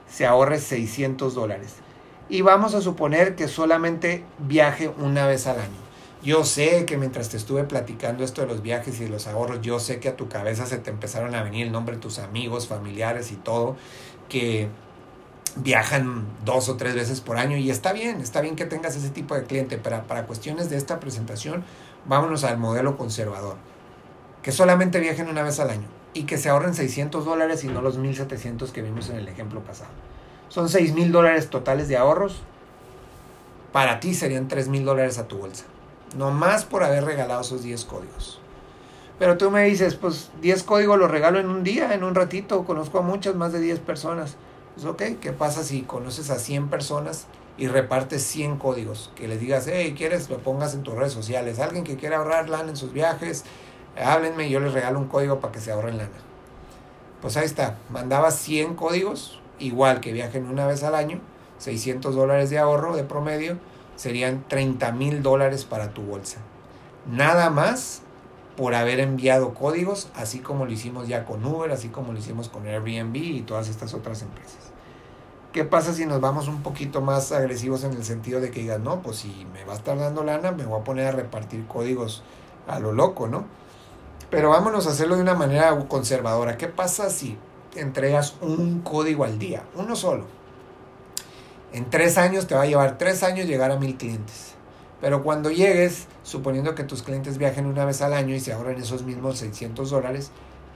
[0.08, 1.76] se ahorre 600 dólares.
[2.28, 5.85] Y vamos a suponer que solamente viaje una vez al año.
[6.26, 9.60] Yo sé que mientras te estuve platicando esto de los viajes y de los ahorros,
[9.62, 12.18] yo sé que a tu cabeza se te empezaron a venir el nombre de tus
[12.18, 13.76] amigos, familiares y todo,
[14.28, 14.68] que
[15.54, 17.56] viajan dos o tres veces por año.
[17.56, 20.76] Y está bien, está bien que tengas ese tipo de cliente, pero para cuestiones de
[20.76, 21.62] esta presentación,
[22.06, 23.54] vámonos al modelo conservador,
[24.42, 27.82] que solamente viajen una vez al año y que se ahorren 600 dólares y no
[27.82, 29.90] los 1700 que vimos en el ejemplo pasado.
[30.48, 32.42] Son 6 mil dólares totales de ahorros,
[33.70, 35.66] para ti serían 3 mil dólares a tu bolsa,
[36.14, 38.40] no más por haber regalado esos 10 códigos.
[39.18, 42.64] Pero tú me dices, pues 10 códigos los regalo en un día, en un ratito,
[42.64, 44.36] conozco a muchas, más de 10 personas.
[44.74, 49.10] Pues ok, ¿qué pasa si conoces a 100 personas y repartes 100 códigos?
[49.16, 50.28] Que les digas, hey, ¿quieres?
[50.28, 51.60] Lo pongas en tus redes sociales.
[51.60, 53.44] Alguien que quiera ahorrar lana en sus viajes,
[53.98, 56.10] háblenme y yo les regalo un código para que se ahorren lana.
[57.22, 61.20] Pues ahí está, mandaba 100 códigos, igual que viajen una vez al año,
[61.58, 63.56] 600 dólares de ahorro de promedio,
[63.96, 66.38] serían 30 mil dólares para tu bolsa.
[67.10, 68.02] Nada más
[68.56, 72.48] por haber enviado códigos, así como lo hicimos ya con Uber, así como lo hicimos
[72.48, 74.72] con Airbnb y todas estas otras empresas.
[75.52, 78.84] ¿Qué pasa si nos vamos un poquito más agresivos en el sentido de que digan,
[78.84, 81.66] no, pues si me va a estar dando lana, me voy a poner a repartir
[81.66, 82.22] códigos
[82.66, 83.44] a lo loco, ¿no?
[84.30, 86.58] Pero vámonos a hacerlo de una manera conservadora.
[86.58, 87.38] ¿Qué pasa si
[87.74, 89.62] entregas un código al día?
[89.76, 90.24] Uno solo.
[91.76, 94.54] En tres años te va a llevar tres años llegar a mil clientes.
[95.02, 98.80] Pero cuando llegues, suponiendo que tus clientes viajen una vez al año y se ahorren
[98.80, 100.30] esos mismos 600 dólares,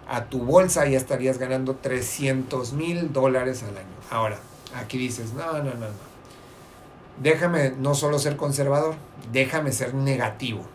[0.06, 3.86] a tu bolsa ya estarías ganando 300 mil dólares al año.
[4.10, 4.40] Ahora,
[4.76, 6.10] aquí dices, no, no, no, no.
[7.22, 8.94] Déjame no solo ser conservador,
[9.32, 10.66] déjame ser negativo.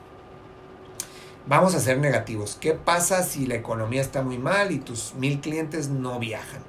[1.46, 2.58] Vamos a ser negativos.
[2.60, 6.64] ¿Qué pasa si la economía está muy mal y tus mil clientes no viajan?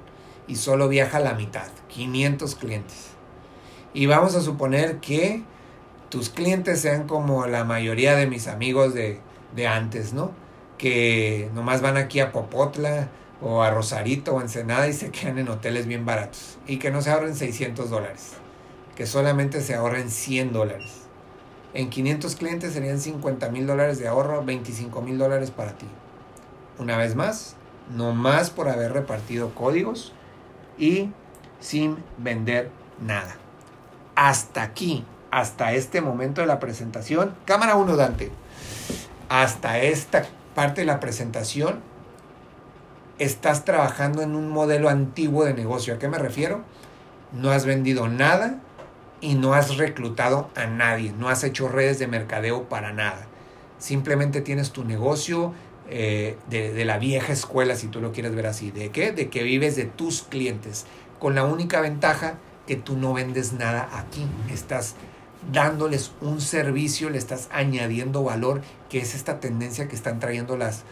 [0.47, 3.16] Y solo viaja la mitad, 500 clientes.
[3.97, 5.41] Y vamos a suponer que
[6.11, 9.19] tus clientes sean como la mayoría de mis amigos de,
[9.55, 10.33] de antes, ¿no?
[10.77, 13.09] Que nomás van aquí a Popotla
[13.41, 16.59] o a Rosarito o Ensenada y se quedan en hoteles bien baratos.
[16.67, 18.33] Y que no se ahorren 600 dólares.
[18.95, 21.07] Que solamente se ahorren 100 dólares.
[21.73, 25.87] En 500 clientes serían 50 mil dólares de ahorro, 25 mil dólares para ti.
[26.77, 27.55] Una vez más,
[27.95, 30.13] no más por haber repartido códigos
[30.77, 31.09] y
[31.59, 32.69] sin vender
[33.01, 33.37] nada.
[34.17, 38.31] Hasta aquí hasta este momento de la presentación, cámara 1 Dante,
[39.29, 40.25] hasta esta
[40.55, 41.81] parte de la presentación,
[43.19, 45.93] estás trabajando en un modelo antiguo de negocio.
[45.93, 46.63] ¿A qué me refiero?
[47.31, 48.59] No has vendido nada
[49.21, 53.27] y no has reclutado a nadie, no has hecho redes de mercadeo para nada.
[53.77, 55.53] Simplemente tienes tu negocio
[55.91, 58.71] eh, de, de la vieja escuela, si tú lo quieres ver así.
[58.71, 59.11] ¿De qué?
[59.11, 60.87] De que vives de tus clientes,
[61.19, 64.27] con la única ventaja que tú no vendes nada aquí.
[64.51, 64.95] Estás
[65.51, 70.83] dándoles un servicio, le estás añadiendo valor, que es esta tendencia que están trayendo las,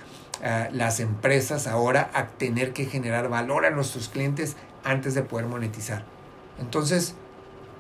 [0.41, 5.47] uh, las empresas ahora a tener que generar valor a nuestros clientes antes de poder
[5.47, 6.05] monetizar.
[6.59, 7.15] Entonces,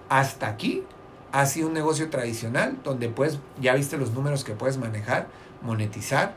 [0.09, 0.83] hasta aquí
[1.31, 5.27] ha sido un negocio tradicional donde pues ya viste los números que puedes manejar,
[5.61, 6.33] monetizar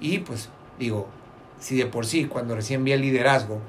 [0.00, 1.08] y pues digo,
[1.58, 3.60] si de por sí cuando recién vi el liderazgo,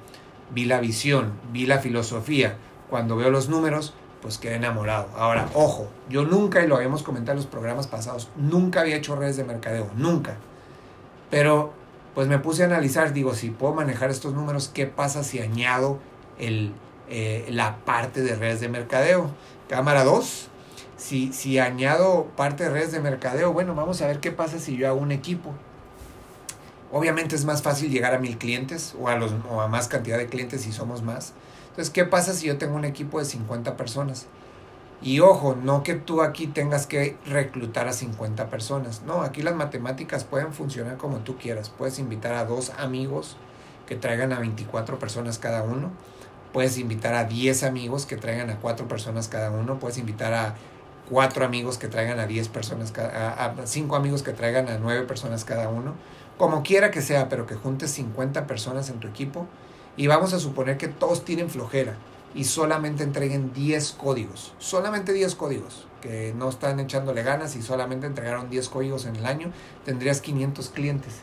[0.51, 2.57] vi la visión, vi la filosofía,
[2.89, 5.07] cuando veo los números, pues quedé enamorado.
[5.15, 9.15] Ahora, ojo, yo nunca, y lo habíamos comentado en los programas pasados, nunca había hecho
[9.15, 10.37] redes de mercadeo, nunca.
[11.29, 11.73] Pero,
[12.15, 15.99] pues me puse a analizar, digo, si puedo manejar estos números, ¿qué pasa si añado
[16.37, 16.73] el,
[17.07, 19.29] eh, la parte de redes de mercadeo?
[19.69, 20.49] Cámara 2,
[20.97, 24.75] si, si añado parte de redes de mercadeo, bueno, vamos a ver qué pasa si
[24.75, 25.53] yo hago un equipo.
[26.91, 30.17] Obviamente es más fácil llegar a mil clientes o a, los, o a más cantidad
[30.17, 31.33] de clientes si somos más.
[31.69, 34.27] Entonces, ¿qué pasa si yo tengo un equipo de 50 personas?
[35.01, 39.01] Y ojo, no que tú aquí tengas que reclutar a 50 personas.
[39.03, 41.69] No, aquí las matemáticas pueden funcionar como tú quieras.
[41.69, 43.37] Puedes invitar a dos amigos
[43.87, 45.91] que traigan a 24 personas cada uno.
[46.51, 49.79] Puedes invitar a 10 amigos que traigan a 4 personas cada uno.
[49.79, 50.55] Puedes invitar a
[51.09, 55.45] 4 amigos que traigan a 10 personas, a 5 amigos que traigan a 9 personas
[55.45, 55.93] cada uno.
[56.37, 59.47] Como quiera que sea, pero que juntes 50 personas en tu equipo
[59.99, 61.97] y vamos a suponer que todos tienen flojera
[62.33, 68.07] y solamente entreguen 10 códigos, solamente 10 códigos, que no están echándole ganas y solamente
[68.07, 69.51] entregaron 10 códigos en el año,
[69.83, 71.13] tendrías 500 clientes.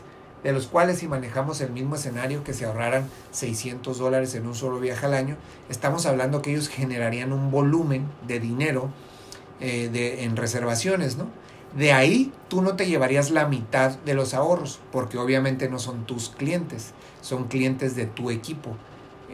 [0.43, 4.53] de los cuales si manejamos el mismo escenario que se ahorraran 600 dólares en un
[4.53, 5.37] solo viaje al año,
[5.67, 8.91] estamos hablando que ellos generarían un volumen de dinero
[9.59, 11.25] eh, de, en reservaciones, ¿no?
[11.75, 16.05] De ahí tú no te llevarías la mitad de los ahorros, porque obviamente no son
[16.05, 18.75] tus clientes, son clientes de tu equipo.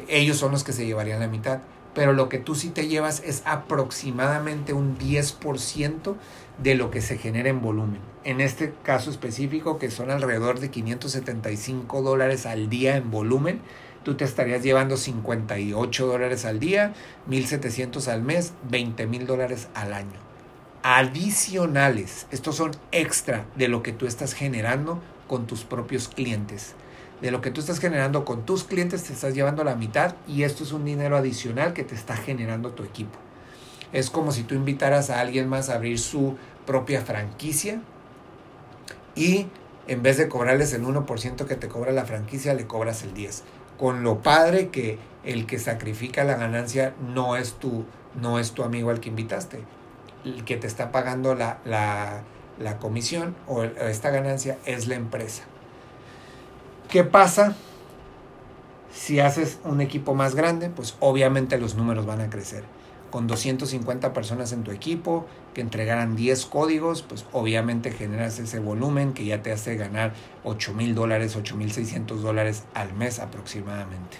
[0.07, 1.59] Ellos son los que se llevarían la mitad.
[1.93, 6.15] Pero lo que tú sí te llevas es aproximadamente un 10%
[6.61, 8.01] de lo que se genera en volumen.
[8.23, 13.61] En este caso específico, que son alrededor de 575 dólares al día en volumen,
[14.03, 16.93] tú te estarías llevando 58 dólares al día,
[17.27, 20.32] 1700 al mes, 20 mil dólares al año.
[20.85, 26.75] Adicionales, estos son extra de lo que tú estás generando con tus propios clientes.
[27.21, 30.43] De lo que tú estás generando con tus clientes te estás llevando la mitad y
[30.43, 33.17] esto es un dinero adicional que te está generando tu equipo.
[33.93, 37.81] Es como si tú invitaras a alguien más a abrir su propia franquicia
[39.15, 39.47] y
[39.87, 43.43] en vez de cobrarles el 1% que te cobra la franquicia, le cobras el 10%.
[43.77, 47.85] Con lo padre que el que sacrifica la ganancia no es tu,
[48.21, 49.63] no es tu amigo al que invitaste.
[50.23, 52.23] El que te está pagando la, la,
[52.59, 55.43] la comisión o esta ganancia es la empresa.
[56.89, 57.55] ¿Qué pasa?
[58.93, 62.63] Si haces un equipo más grande, pues obviamente los números van a crecer.
[63.09, 69.13] Con 250 personas en tu equipo que entregaran 10 códigos, pues obviamente generas ese volumen
[69.13, 74.17] que ya te hace ganar 8 mil dólares, 8 mil 600 dólares al mes aproximadamente.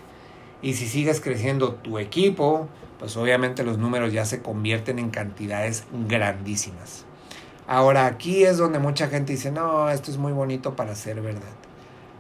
[0.62, 2.68] Y si sigues creciendo tu equipo,
[3.04, 7.04] pues obviamente los números ya se convierten en cantidades grandísimas.
[7.68, 11.52] Ahora aquí es donde mucha gente dice, no, esto es muy bonito para ser verdad.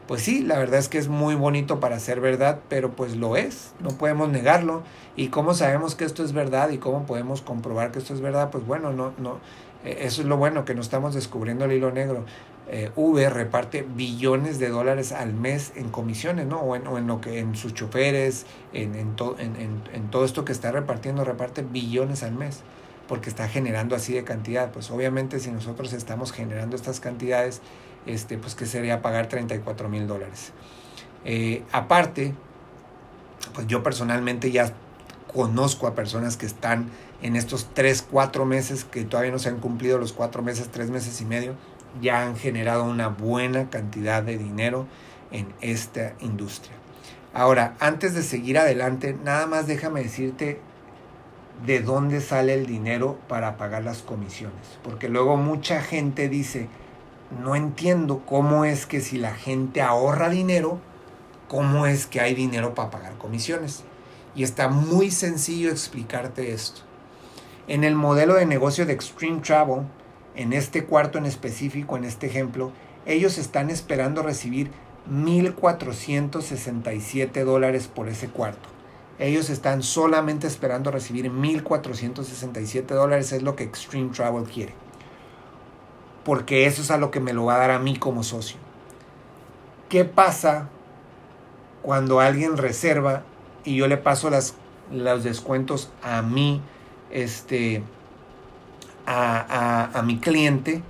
[0.09, 3.37] Pues sí, la verdad es que es muy bonito para ser verdad, pero pues lo
[3.37, 4.83] es, no podemos negarlo.
[5.15, 8.49] ¿Y cómo sabemos que esto es verdad y cómo podemos comprobar que esto es verdad?
[8.51, 9.39] Pues bueno, no, no,
[9.85, 12.25] eh, eso es lo bueno, que no estamos descubriendo el hilo negro.
[12.75, 16.59] Eh, Uber reparte billones de dólares al mes en comisiones, ¿no?
[16.61, 20.71] O en, lo que en sus choferes, en, en, en, en todo esto que está
[20.71, 22.63] repartiendo, reparte billones al mes
[23.07, 24.71] porque está generando así de cantidad.
[24.71, 27.61] Pues obviamente si nosotros estamos generando estas cantidades,
[28.07, 30.51] este, pues que sería pagar 34 mil dólares.
[31.25, 32.33] Eh, aparte,
[33.53, 34.73] pues yo personalmente ya
[35.31, 36.89] conozco a personas que están
[37.21, 40.89] en estos 3, 4 meses, que todavía no se han cumplido los 4 meses, 3
[40.89, 41.55] meses y medio,
[42.01, 44.87] ya han generado una buena cantidad de dinero
[45.31, 46.75] en esta industria.
[47.33, 50.59] Ahora, antes de seguir adelante, nada más déjame decirte
[51.65, 54.79] de dónde sale el dinero para pagar las comisiones.
[54.83, 56.67] Porque luego mucha gente dice,
[57.41, 60.79] no entiendo cómo es que si la gente ahorra dinero,
[61.47, 63.83] cómo es que hay dinero para pagar comisiones.
[64.35, 66.81] Y está muy sencillo explicarte esto.
[67.67, 69.83] En el modelo de negocio de Extreme Travel,
[70.35, 72.71] en este cuarto en específico, en este ejemplo,
[73.05, 74.71] ellos están esperando recibir
[75.11, 78.69] 1.467 dólares por ese cuarto.
[79.19, 84.73] Ellos están solamente esperando recibir 1.467 dólares, es lo que Extreme Travel quiere
[86.23, 88.57] porque eso es a lo que me lo va a dar a mí como socio.
[89.89, 90.69] ¿Qué pasa
[91.81, 93.23] cuando alguien reserva
[93.63, 94.55] y yo le paso las,
[94.91, 96.61] los descuentos a mí,
[97.11, 97.83] este,
[99.05, 99.39] a,
[99.93, 100.81] a, a mi cliente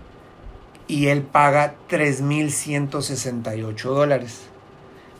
[0.88, 4.42] y él paga 3.168 dólares?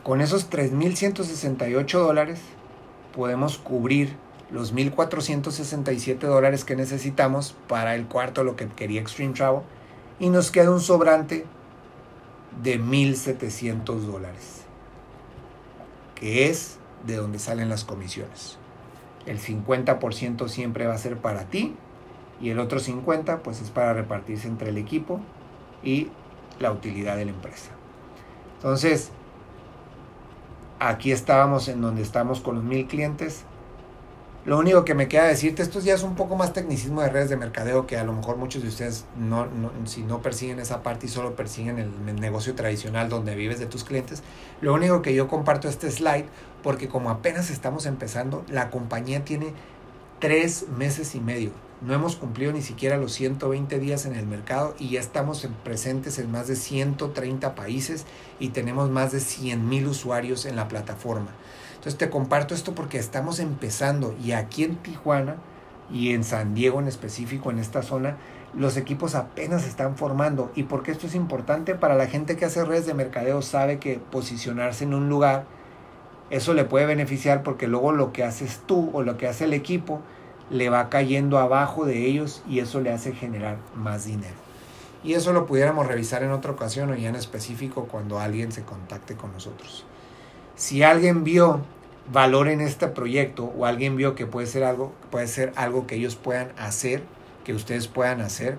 [0.02, 2.40] Con esos 3.168 dólares
[3.14, 4.16] podemos cubrir
[4.50, 9.62] los 1.467 dólares que necesitamos para el cuarto, lo que quería Extreme Travel,
[10.20, 11.44] y nos queda un sobrante
[12.62, 14.62] de 1.700 dólares,
[16.14, 18.58] que es de donde salen las comisiones.
[19.26, 21.74] El 50% siempre va a ser para ti
[22.40, 25.20] y el otro 50% pues es para repartirse entre el equipo
[25.82, 26.08] y
[26.58, 27.70] la utilidad de la empresa.
[28.56, 29.10] Entonces,
[30.78, 33.44] aquí estábamos en donde estamos con los mil clientes,
[34.44, 37.30] lo único que me queda decirte, esto ya es un poco más tecnicismo de redes
[37.30, 39.48] de mercadeo que a lo mejor muchos de ustedes no,
[39.86, 43.84] si no persiguen esa parte y solo persiguen el, negocio tradicional donde vives de tus
[43.84, 44.22] clientes.
[44.60, 46.26] Lo único que yo comparto este slide
[46.62, 49.54] porque como apenas estamos empezando, la compañía tiene
[50.18, 51.50] tres meses y medio.
[51.84, 56.18] No hemos cumplido ni siquiera los 120 días en el mercado y ya estamos presentes
[56.18, 58.06] en más de 130 países
[58.40, 61.28] y tenemos más de 100 mil usuarios en la plataforma.
[61.74, 65.36] Entonces te comparto esto porque estamos empezando y aquí en Tijuana
[65.92, 68.16] y en San Diego en específico, en esta zona,
[68.54, 70.50] los equipos apenas se están formando.
[70.54, 71.74] ¿Y porque esto es importante?
[71.74, 75.44] Para la gente que hace redes de mercadeo sabe que posicionarse en un lugar,
[76.30, 79.52] eso le puede beneficiar porque luego lo que haces tú o lo que hace el
[79.52, 80.00] equipo
[80.50, 84.34] le va cayendo abajo de ellos y eso le hace generar más dinero.
[85.02, 88.62] Y eso lo pudiéramos revisar en otra ocasión o ya en específico cuando alguien se
[88.62, 89.84] contacte con nosotros.
[90.56, 91.60] Si alguien vio
[92.12, 95.96] valor en este proyecto o alguien vio que puede ser algo, puede ser algo que
[95.96, 97.02] ellos puedan hacer,
[97.44, 98.56] que ustedes puedan hacer,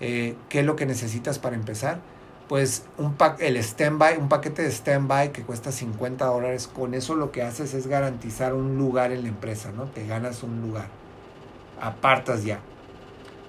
[0.00, 2.00] eh, ¿qué es lo que necesitas para empezar?
[2.48, 7.14] Pues un pack, el standby, un paquete de standby que cuesta 50 dólares, con eso
[7.14, 9.84] lo que haces es garantizar un lugar en la empresa, ¿no?
[9.84, 10.88] Te ganas un lugar,
[11.80, 12.60] apartas ya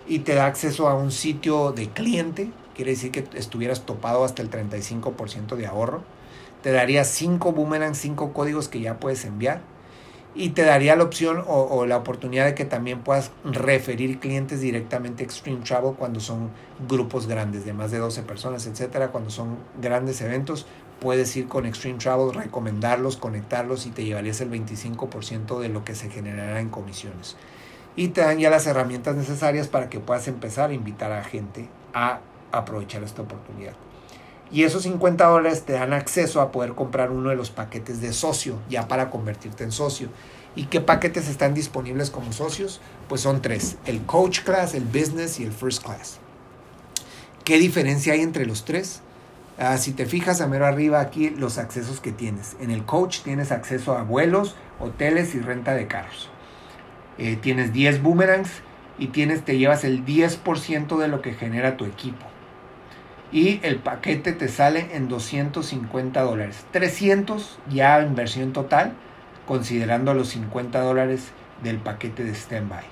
[0.07, 4.41] y te da acceso a un sitio de cliente, quiere decir que estuvieras topado hasta
[4.41, 6.03] el 35% de ahorro.
[6.63, 9.61] Te daría 5 boomerangs, 5 códigos que ya puedes enviar.
[10.33, 15.23] Y te daría la opción o, la oportunidad de que también puedas referir clientes directamente
[15.23, 16.51] a Extreme Travel cuando son
[16.87, 19.09] grupos grandes, de más de 12 personas, etcétera.
[19.09, 20.67] Cuando son grandes eventos,
[21.01, 25.95] puedes ir con Extreme Travel, recomendarlos, conectarlos y te llevarías el 25% de lo que
[25.95, 27.35] se generará en comisiones
[27.95, 31.67] y te dan ya las herramientas necesarias para que puedas empezar a invitar a gente
[31.93, 32.19] a
[32.51, 33.73] aprovechar esta oportunidad.
[34.51, 38.11] Y esos 50 dólares te dan acceso a poder comprar uno de los paquetes de
[38.11, 40.09] socio, ya para convertirte en socio.
[40.55, 42.81] ¿Y qué paquetes están disponibles como socios?
[43.07, 46.19] Pues son tres, el Coach Class, el Business y el First Class.
[47.45, 49.01] ¿Qué diferencia hay entre los tres?
[49.57, 52.57] Ah, si te fijas a mero arriba aquí los accesos que tienes.
[52.59, 56.29] En el Coach tienes acceso a vuelos, hoteles y renta de carros.
[57.17, 58.61] Eh, tienes 10 boomerangs
[58.97, 62.25] y tienes, te llevas el 10% de lo que genera tu equipo.
[63.31, 66.65] Y el paquete te sale en 250 dólares.
[66.71, 68.93] 300 ya inversión total,
[69.47, 71.31] considerando los 50 dólares
[71.63, 72.83] del paquete de standby.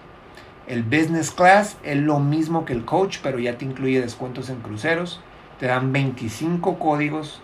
[0.68, 4.62] El business class es lo mismo que el coach, pero ya te incluye descuentos en
[4.62, 5.20] cruceros.
[5.60, 7.42] Te dan 25 códigos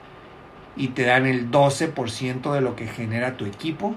[0.78, 3.95] y te dan el 12% de lo que genera tu equipo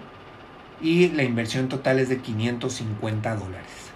[0.81, 3.89] y la inversión total es de 550 dólares.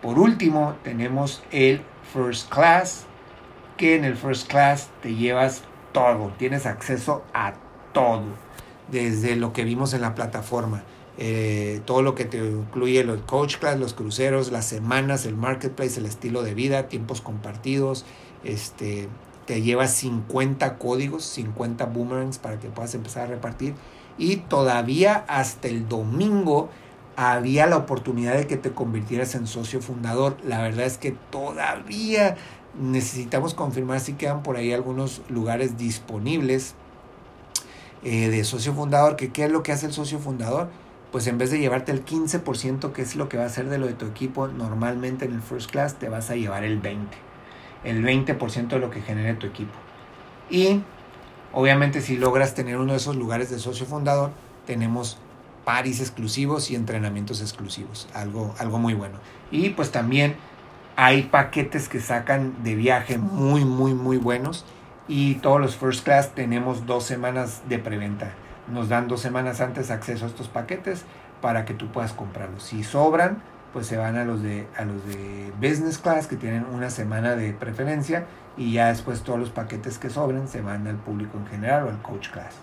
[0.00, 3.06] Por último, tenemos el First Class,
[3.76, 5.62] que en el First Class te llevas
[5.92, 7.54] todo, tienes acceso a
[7.92, 8.24] todo,
[8.90, 10.84] desde lo que vimos en la plataforma.
[11.18, 15.98] Eh, todo lo que te incluye los coach class, los cruceros, las semanas, el marketplace,
[15.98, 18.04] el estilo de vida, tiempos compartidos,
[18.44, 19.08] este,
[19.46, 23.74] te llevas 50 códigos, 50 boomerangs para que puedas empezar a repartir
[24.18, 26.70] y todavía hasta el domingo
[27.16, 30.36] había la oportunidad de que te convirtieras en socio fundador.
[30.44, 32.36] La verdad es que todavía
[32.78, 36.74] necesitamos confirmar si quedan por ahí algunos lugares disponibles
[38.04, 39.16] eh, de socio fundador.
[39.16, 40.68] Que, ¿Qué es lo que hace el socio fundador?
[41.10, 43.78] Pues en vez de llevarte el 15%, que es lo que va a hacer de
[43.78, 46.98] lo de tu equipo, normalmente en el first class te vas a llevar el 20%.
[47.84, 49.72] El 20% de lo que genere tu equipo.
[50.50, 50.82] Y
[51.58, 54.30] Obviamente si logras tener uno de esos lugares de socio fundador,
[54.66, 55.16] tenemos
[55.64, 59.14] paris exclusivos y entrenamientos exclusivos, algo, algo muy bueno.
[59.50, 60.36] Y pues también
[60.96, 64.66] hay paquetes que sacan de viaje muy, muy, muy buenos.
[65.08, 68.34] Y todos los first class tenemos dos semanas de preventa.
[68.70, 71.06] Nos dan dos semanas antes acceso a estos paquetes
[71.40, 72.64] para que tú puedas comprarlos.
[72.64, 73.42] Si sobran,
[73.76, 77.36] pues se van a los de, a los de business class que tienen una semana
[77.36, 78.24] de preferencia
[78.56, 81.90] y ya después todos los paquetes que sobren se van al público en general o
[81.90, 82.54] al coach class.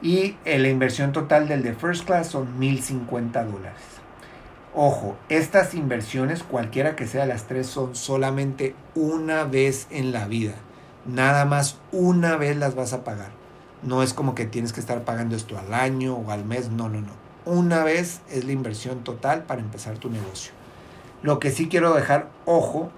[0.00, 3.80] Y eh, la inversión total del de first class son 1050 dólares.
[4.76, 10.54] Ojo, estas inversiones, cualquiera que sea las tres, son solamente una vez en la vida.
[11.04, 13.30] Nada más una vez las vas a pagar.
[13.82, 16.70] No es como que tienes que estar pagando esto al año o al mes.
[16.70, 17.21] No, no, no.
[17.44, 20.52] Una vez es la inversión total para empezar tu negocio.
[21.22, 22.90] Lo que sí quiero dejar ojo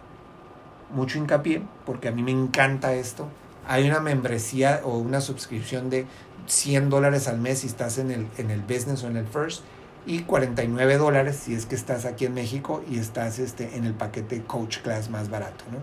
[0.94, 3.28] mucho hincapié, porque a mí me encanta esto.
[3.66, 6.06] Hay una membresía o una suscripción de
[6.46, 9.62] 100 dólares al mes si estás en el, en el business o en el first
[10.06, 13.94] y 49 dólares si es que estás aquí en México y estás este, en el
[13.94, 15.64] paquete coach class más barato.
[15.72, 15.78] ¿no?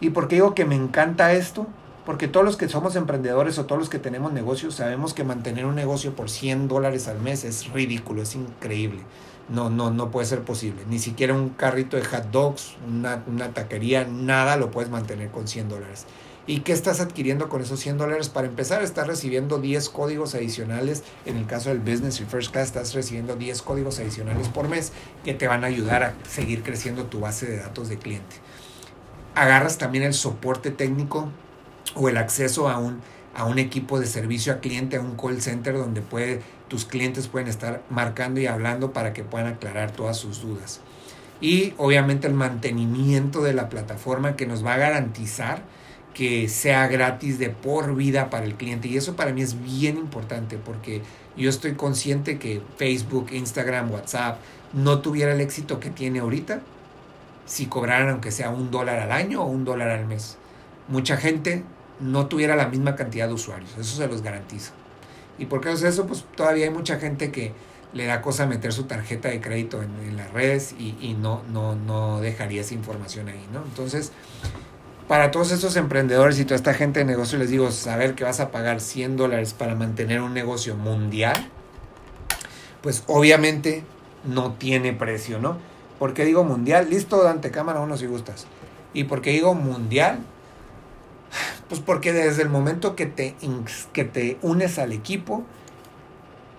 [0.00, 1.66] ¿Y por qué digo que me encanta esto?
[2.10, 5.64] Porque todos los que somos emprendedores o todos los que tenemos negocios sabemos que mantener
[5.64, 8.98] un negocio por 100 dólares al mes es ridículo, es increíble.
[9.48, 10.82] No, no, no puede ser posible.
[10.90, 13.22] Ni siquiera un carrito de hot dogs, una,
[13.54, 16.06] taquería, nada lo puedes mantener con 100 dólares.
[16.48, 18.28] ¿Y qué estás adquiriendo con esos 100 dólares?
[18.28, 21.04] Para empezar, estás recibiendo 10 códigos adicionales.
[21.26, 24.90] En el caso del Business y First Class, estás recibiendo 10 códigos adicionales por mes
[25.22, 28.34] que te van a ayudar a seguir creciendo tu base de datos de cliente.
[29.36, 31.30] Agarras también el soporte técnico
[31.94, 33.00] o el acceso a un,
[33.34, 37.26] a un equipo de servicio a cliente, a un call center donde puede tus clientes
[37.26, 40.80] pueden estar marcando y hablando para que puedan aclarar todas sus dudas.
[41.40, 45.62] Y obviamente el mantenimiento de la plataforma que nos va a garantizar
[46.14, 48.88] que sea gratis de por vida para el cliente.
[48.88, 51.02] Y eso para mí es bien importante porque
[51.36, 54.38] yo estoy consciente que Facebook, Instagram, WhatsApp
[54.72, 56.60] no tuviera el éxito que tiene ahorita
[57.46, 60.36] si cobraran aunque sea un dólar al año o un dólar al mes.
[60.86, 61.64] Mucha gente
[62.00, 64.72] no tuviera la misma cantidad de usuarios, eso se los garantizo.
[65.38, 66.06] ¿Y por qué es eso?
[66.06, 67.52] Pues todavía hay mucha gente que
[67.92, 72.20] le da cosa meter su tarjeta de crédito en, las redes y, no, no, no
[72.20, 73.62] dejaría esa información ahí, ¿no?
[73.62, 74.12] Entonces,
[75.08, 78.38] para todos esos emprendedores y toda esta gente de negocio les digo, saber que vas
[78.38, 81.50] a pagar 100 dólares para mantener un negocio mundial,
[82.80, 83.82] pues obviamente
[84.24, 85.56] no tiene precio, ¿no?
[85.98, 86.88] ¿Por qué digo mundial?
[86.90, 88.46] Listo, Dante, cámara uno si gustas.
[88.94, 90.20] ¿Y por qué digo mundial?
[91.68, 93.36] Pues porque desde el momento que te,
[93.92, 95.44] que te unes al equipo,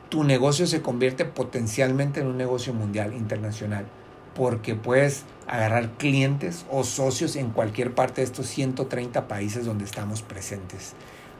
[0.10, 3.86] tu negocio se convierte potencialmente en un negocio mundial, internacional,
[4.36, 10.22] porque puedes agarrar clientes o socios en cualquier parte de estos 130 países donde estamos
[10.22, 10.94] presentes.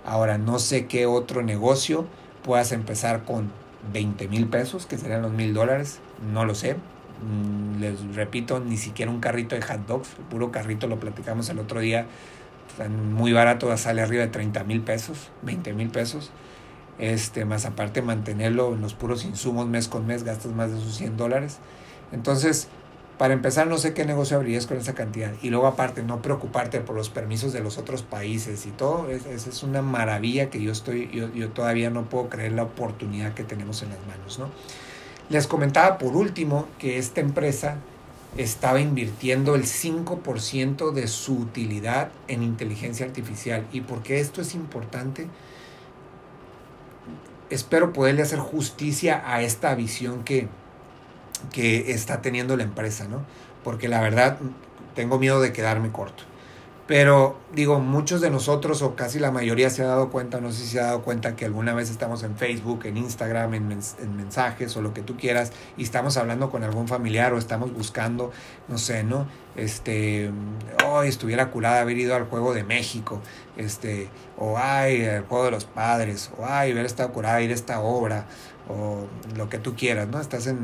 [0.06, 2.06] Ahora, no sé qué otro negocio
[2.44, 3.52] puedas empezar con
[3.94, 6.00] 20 mil pesos, que serían los mil dólares,
[6.34, 6.76] no lo sé.
[6.76, 11.50] Mm, les repito, ni siquiera un carrito de hot dogs, el puro carrito lo platicamos
[11.50, 12.08] el otro día,
[12.90, 16.32] muy barato, sale arriba de 30 mil pesos, 20 mil pesos
[17.02, 20.96] este, más aparte mantenerlo en los puros insumos mes con mes, gastas más de esos
[20.96, 21.58] 100 dólares.
[22.12, 22.68] Entonces,
[23.18, 25.32] para empezar, no sé qué negocio abrirías con esa cantidad.
[25.42, 29.10] Y luego aparte, no preocuparte por los permisos de los otros países y todo.
[29.10, 33.34] Esa es, una maravilla que yo, estoy, yo, yo, todavía no puedo creer la oportunidad
[33.34, 34.38] que tenemos en las manos.
[34.38, 34.50] ¿no?
[35.30, 37.78] Les comentaba por último que esta empresa
[38.38, 43.68] estaba invirtiendo el 5% de su utilidad en inteligencia artificial.
[43.72, 45.28] ¿Y por qué esto es importante?
[47.52, 50.48] espero poderle hacer justicia a esta visión que,
[51.52, 53.24] que está teniendo la empresa, ¿no?
[53.64, 54.40] Porque la verdad
[54.96, 56.24] tengo miedo de quedarme corto.
[56.92, 60.64] Pero digo, muchos de nosotros o casi la mayoría se ha dado cuenta, no sé
[60.64, 63.68] si se ha dado cuenta que alguna vez estamos en Facebook, en Instagram, en,
[64.18, 68.34] mensajes o lo que tú quieras y estamos hablando con algún familiar o estamos buscando,
[68.68, 69.26] no sé, ¿no?
[69.56, 70.32] Este,
[70.86, 73.22] hoy estuviera curada haber ido al juego de México,
[73.56, 77.54] este, o ay, el juego de los padres, o ay, haber estado curada ir a
[77.54, 78.26] esta obra,
[78.72, 80.20] o lo que tú quieras, ¿no?
[80.20, 80.58] Estás en,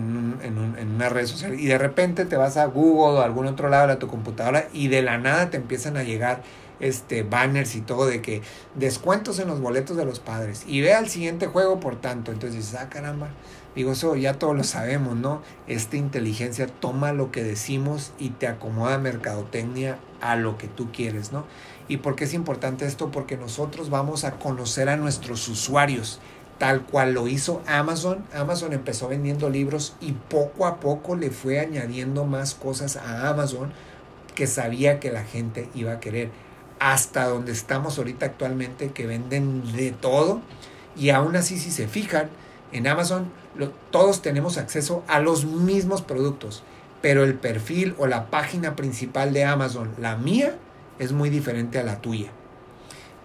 [0.95, 3.87] una red social y de repente te vas a Google o a algún otro lado
[3.87, 6.41] de tu computadora y de la nada te empiezan a llegar
[6.79, 8.41] este banners y todo de que
[8.75, 12.31] descuentos en los boletos de los padres y ve al siguiente juego por tanto.
[12.31, 13.29] Entonces dices, ah, caramba,
[13.75, 15.41] digo, eso ya todos lo sabemos, ¿no?
[15.67, 21.31] Esta inteligencia toma lo que decimos y te acomoda mercadotecnia a lo que tú quieres,
[21.31, 21.45] ¿no?
[21.87, 23.11] ¿Y por qué es importante esto?
[23.11, 26.19] Porque nosotros vamos a conocer a nuestros usuarios
[26.57, 28.25] tal cual lo hizo Amazon.
[28.33, 33.71] Amazon empezó vendiendo libros y poco a poco le fue añadiendo más cosas a Amazon
[34.35, 36.29] que sabía que la gente iba a querer.
[36.79, 40.41] Hasta donde estamos ahorita actualmente que venden de todo
[40.95, 42.29] y aún así si se fijan
[42.71, 43.31] en Amazon
[43.91, 46.63] todos tenemos acceso a los mismos productos,
[47.01, 50.55] pero el perfil o la página principal de Amazon, la mía,
[50.99, 52.29] es muy diferente a la tuya.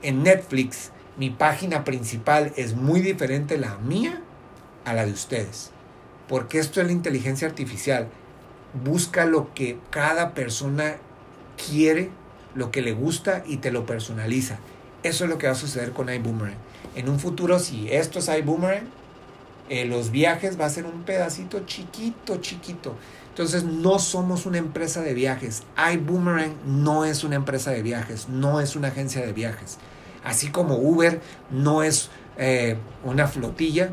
[0.03, 0.91] En Netflix
[1.22, 4.20] mi página principal es muy diferente la mía
[4.84, 5.70] a la de ustedes.
[6.26, 8.08] Porque esto es la inteligencia artificial.
[8.82, 10.96] Busca lo que cada persona
[11.56, 12.10] quiere,
[12.56, 14.58] lo que le gusta y te lo personaliza.
[15.04, 16.56] Eso es lo que va a suceder con iBoomerang.
[16.96, 18.88] En un futuro, si esto es iBoomerang,
[19.68, 22.96] eh, los viajes va a ser un pedacito chiquito, chiquito.
[23.28, 25.62] Entonces no somos una empresa de viajes.
[25.94, 29.78] iBoomerang no es una empresa de viajes, no es una agencia de viajes.
[30.24, 31.20] Así como Uber
[31.50, 33.92] no es eh, una flotilla,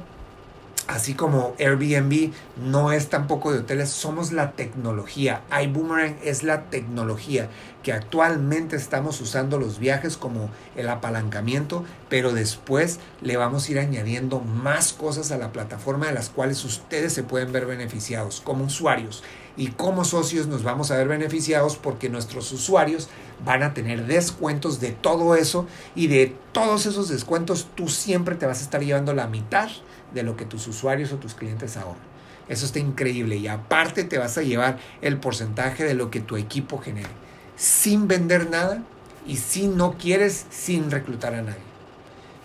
[0.88, 5.44] así como Airbnb no es tampoco de hoteles, somos la tecnología.
[5.64, 7.48] iBoomerang es la tecnología
[7.84, 13.80] que actualmente estamos usando los viajes como el apalancamiento, pero después le vamos a ir
[13.80, 18.66] añadiendo más cosas a la plataforma de las cuales ustedes se pueden ver beneficiados como
[18.66, 19.24] usuarios
[19.60, 23.10] y como socios nos vamos a ver beneficiados porque nuestros usuarios
[23.44, 28.46] van a tener descuentos de todo eso y de todos esos descuentos tú siempre te
[28.46, 29.70] vas a estar llevando la mitad
[30.14, 32.08] de lo que tus usuarios o tus clientes ahorran.
[32.48, 36.38] Eso está increíble y aparte te vas a llevar el porcentaje de lo que tu
[36.38, 37.10] equipo genere,
[37.58, 38.82] sin vender nada
[39.28, 41.60] y si no quieres, sin reclutar a nadie.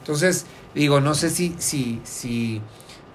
[0.00, 2.60] Entonces, digo, no sé si, si, si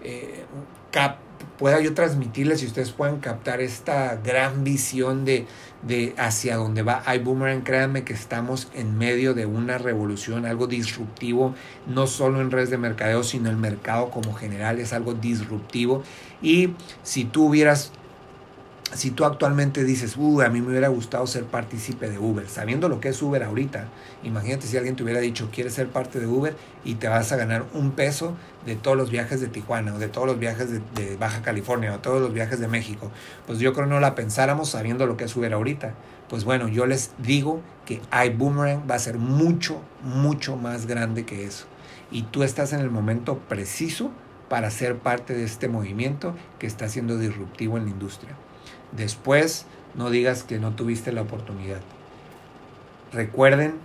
[0.01, 0.45] eh,
[0.89, 1.17] cap,
[1.59, 5.45] pueda yo transmitirles y ustedes puedan captar esta gran visión de,
[5.83, 7.63] de hacia dónde va iBoomerang.
[7.63, 11.53] Créanme que estamos en medio de una revolución, algo disruptivo,
[11.85, 16.01] no solo en redes de mercadeo, sino el mercado como general es algo disruptivo.
[16.41, 17.91] Y si tú hubieras
[18.93, 22.89] si tú actualmente dices, uh, a mí me hubiera gustado ser partícipe de Uber, sabiendo
[22.89, 23.87] lo que es Uber ahorita,
[24.23, 27.35] imagínate si alguien te hubiera dicho, quieres ser parte de Uber y te vas a
[27.35, 28.35] ganar un peso
[28.65, 31.93] de todos los viajes de Tijuana o de todos los viajes de, de Baja California
[31.93, 33.11] o todos los viajes de México.
[33.45, 35.93] Pues yo creo que no la pensáramos sabiendo lo que es Uber ahorita.
[36.27, 41.45] Pues bueno, yo les digo que iBoomerang va a ser mucho, mucho más grande que
[41.45, 41.65] eso.
[42.11, 44.11] Y tú estás en el momento preciso
[44.47, 48.35] para ser parte de este movimiento que está siendo disruptivo en la industria.
[48.91, 49.65] Después,
[49.95, 51.81] no digas que no tuviste la oportunidad.
[53.11, 53.75] Recuerden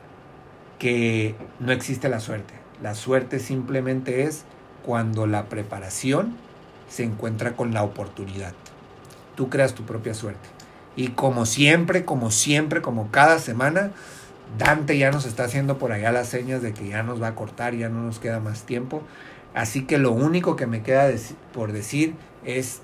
[0.79, 2.55] que no existe la suerte.
[2.83, 4.45] La suerte simplemente es
[4.85, 6.37] cuando la preparación
[6.89, 8.53] se encuentra con la oportunidad.
[9.37, 10.49] Tú creas tu propia suerte.
[10.97, 13.93] Y como siempre, como siempre, como cada semana,
[14.59, 17.35] Dante ya nos está haciendo por allá las señas de que ya nos va a
[17.35, 19.03] cortar, ya no nos queda más tiempo.
[19.55, 21.11] Así que lo único que me queda
[21.53, 22.83] por decir es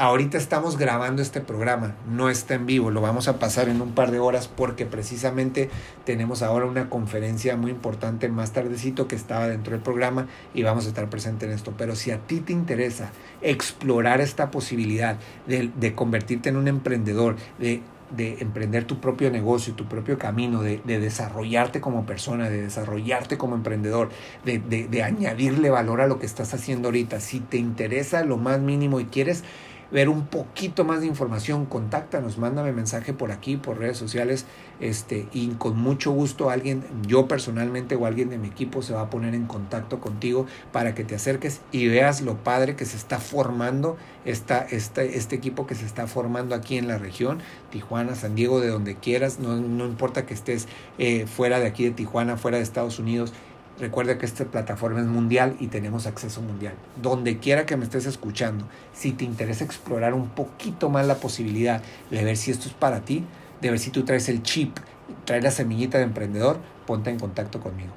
[0.00, 3.94] Ahorita estamos grabando este programa, no está en vivo, lo vamos a pasar en un
[3.96, 5.70] par de horas porque precisamente
[6.04, 10.84] tenemos ahora una conferencia muy importante más tardecito que estaba dentro del programa y vamos
[10.86, 11.74] a estar presente en esto.
[11.76, 13.10] Pero si a ti te interesa
[13.42, 15.18] explorar esta posibilidad
[15.48, 20.80] de, convertirte en un emprendedor, de de emprender tu propio negocio, tu propio camino, de,
[20.82, 24.08] de desarrollarte como persona, de desarrollarte como emprendedor,
[24.46, 27.20] de, de, de, añadirle valor a lo que estás haciendo ahorita.
[27.20, 29.44] Si te interesa lo más mínimo y quieres
[29.90, 34.44] ver un poquito más de información, contáctanos, mándame mensaje por aquí, por redes sociales,
[34.80, 39.02] este, y con mucho gusto alguien, yo personalmente o alguien de mi equipo se va
[39.02, 42.96] a poner en contacto contigo para que te acerques y veas lo padre que se
[42.96, 47.38] está formando esta, este equipo que se está formando aquí en la región,
[47.70, 50.68] Tijuana, San Diego, de donde quieras, no, no importa que estés
[50.98, 53.32] eh, fuera de aquí de Tijuana, fuera de Estados Unidos,
[53.80, 56.74] Recuerda que esta plataforma es mundial y tenemos acceso mundial.
[57.00, 61.80] Donde quiera que me estés escuchando, si te interesa explorar un poquito más la posibilidad
[62.10, 63.24] de ver si esto es para ti,
[63.60, 64.78] de ver si tú traes el chip,
[65.24, 67.92] traes la semillita de emprendedor, ponte en contacto conmigo.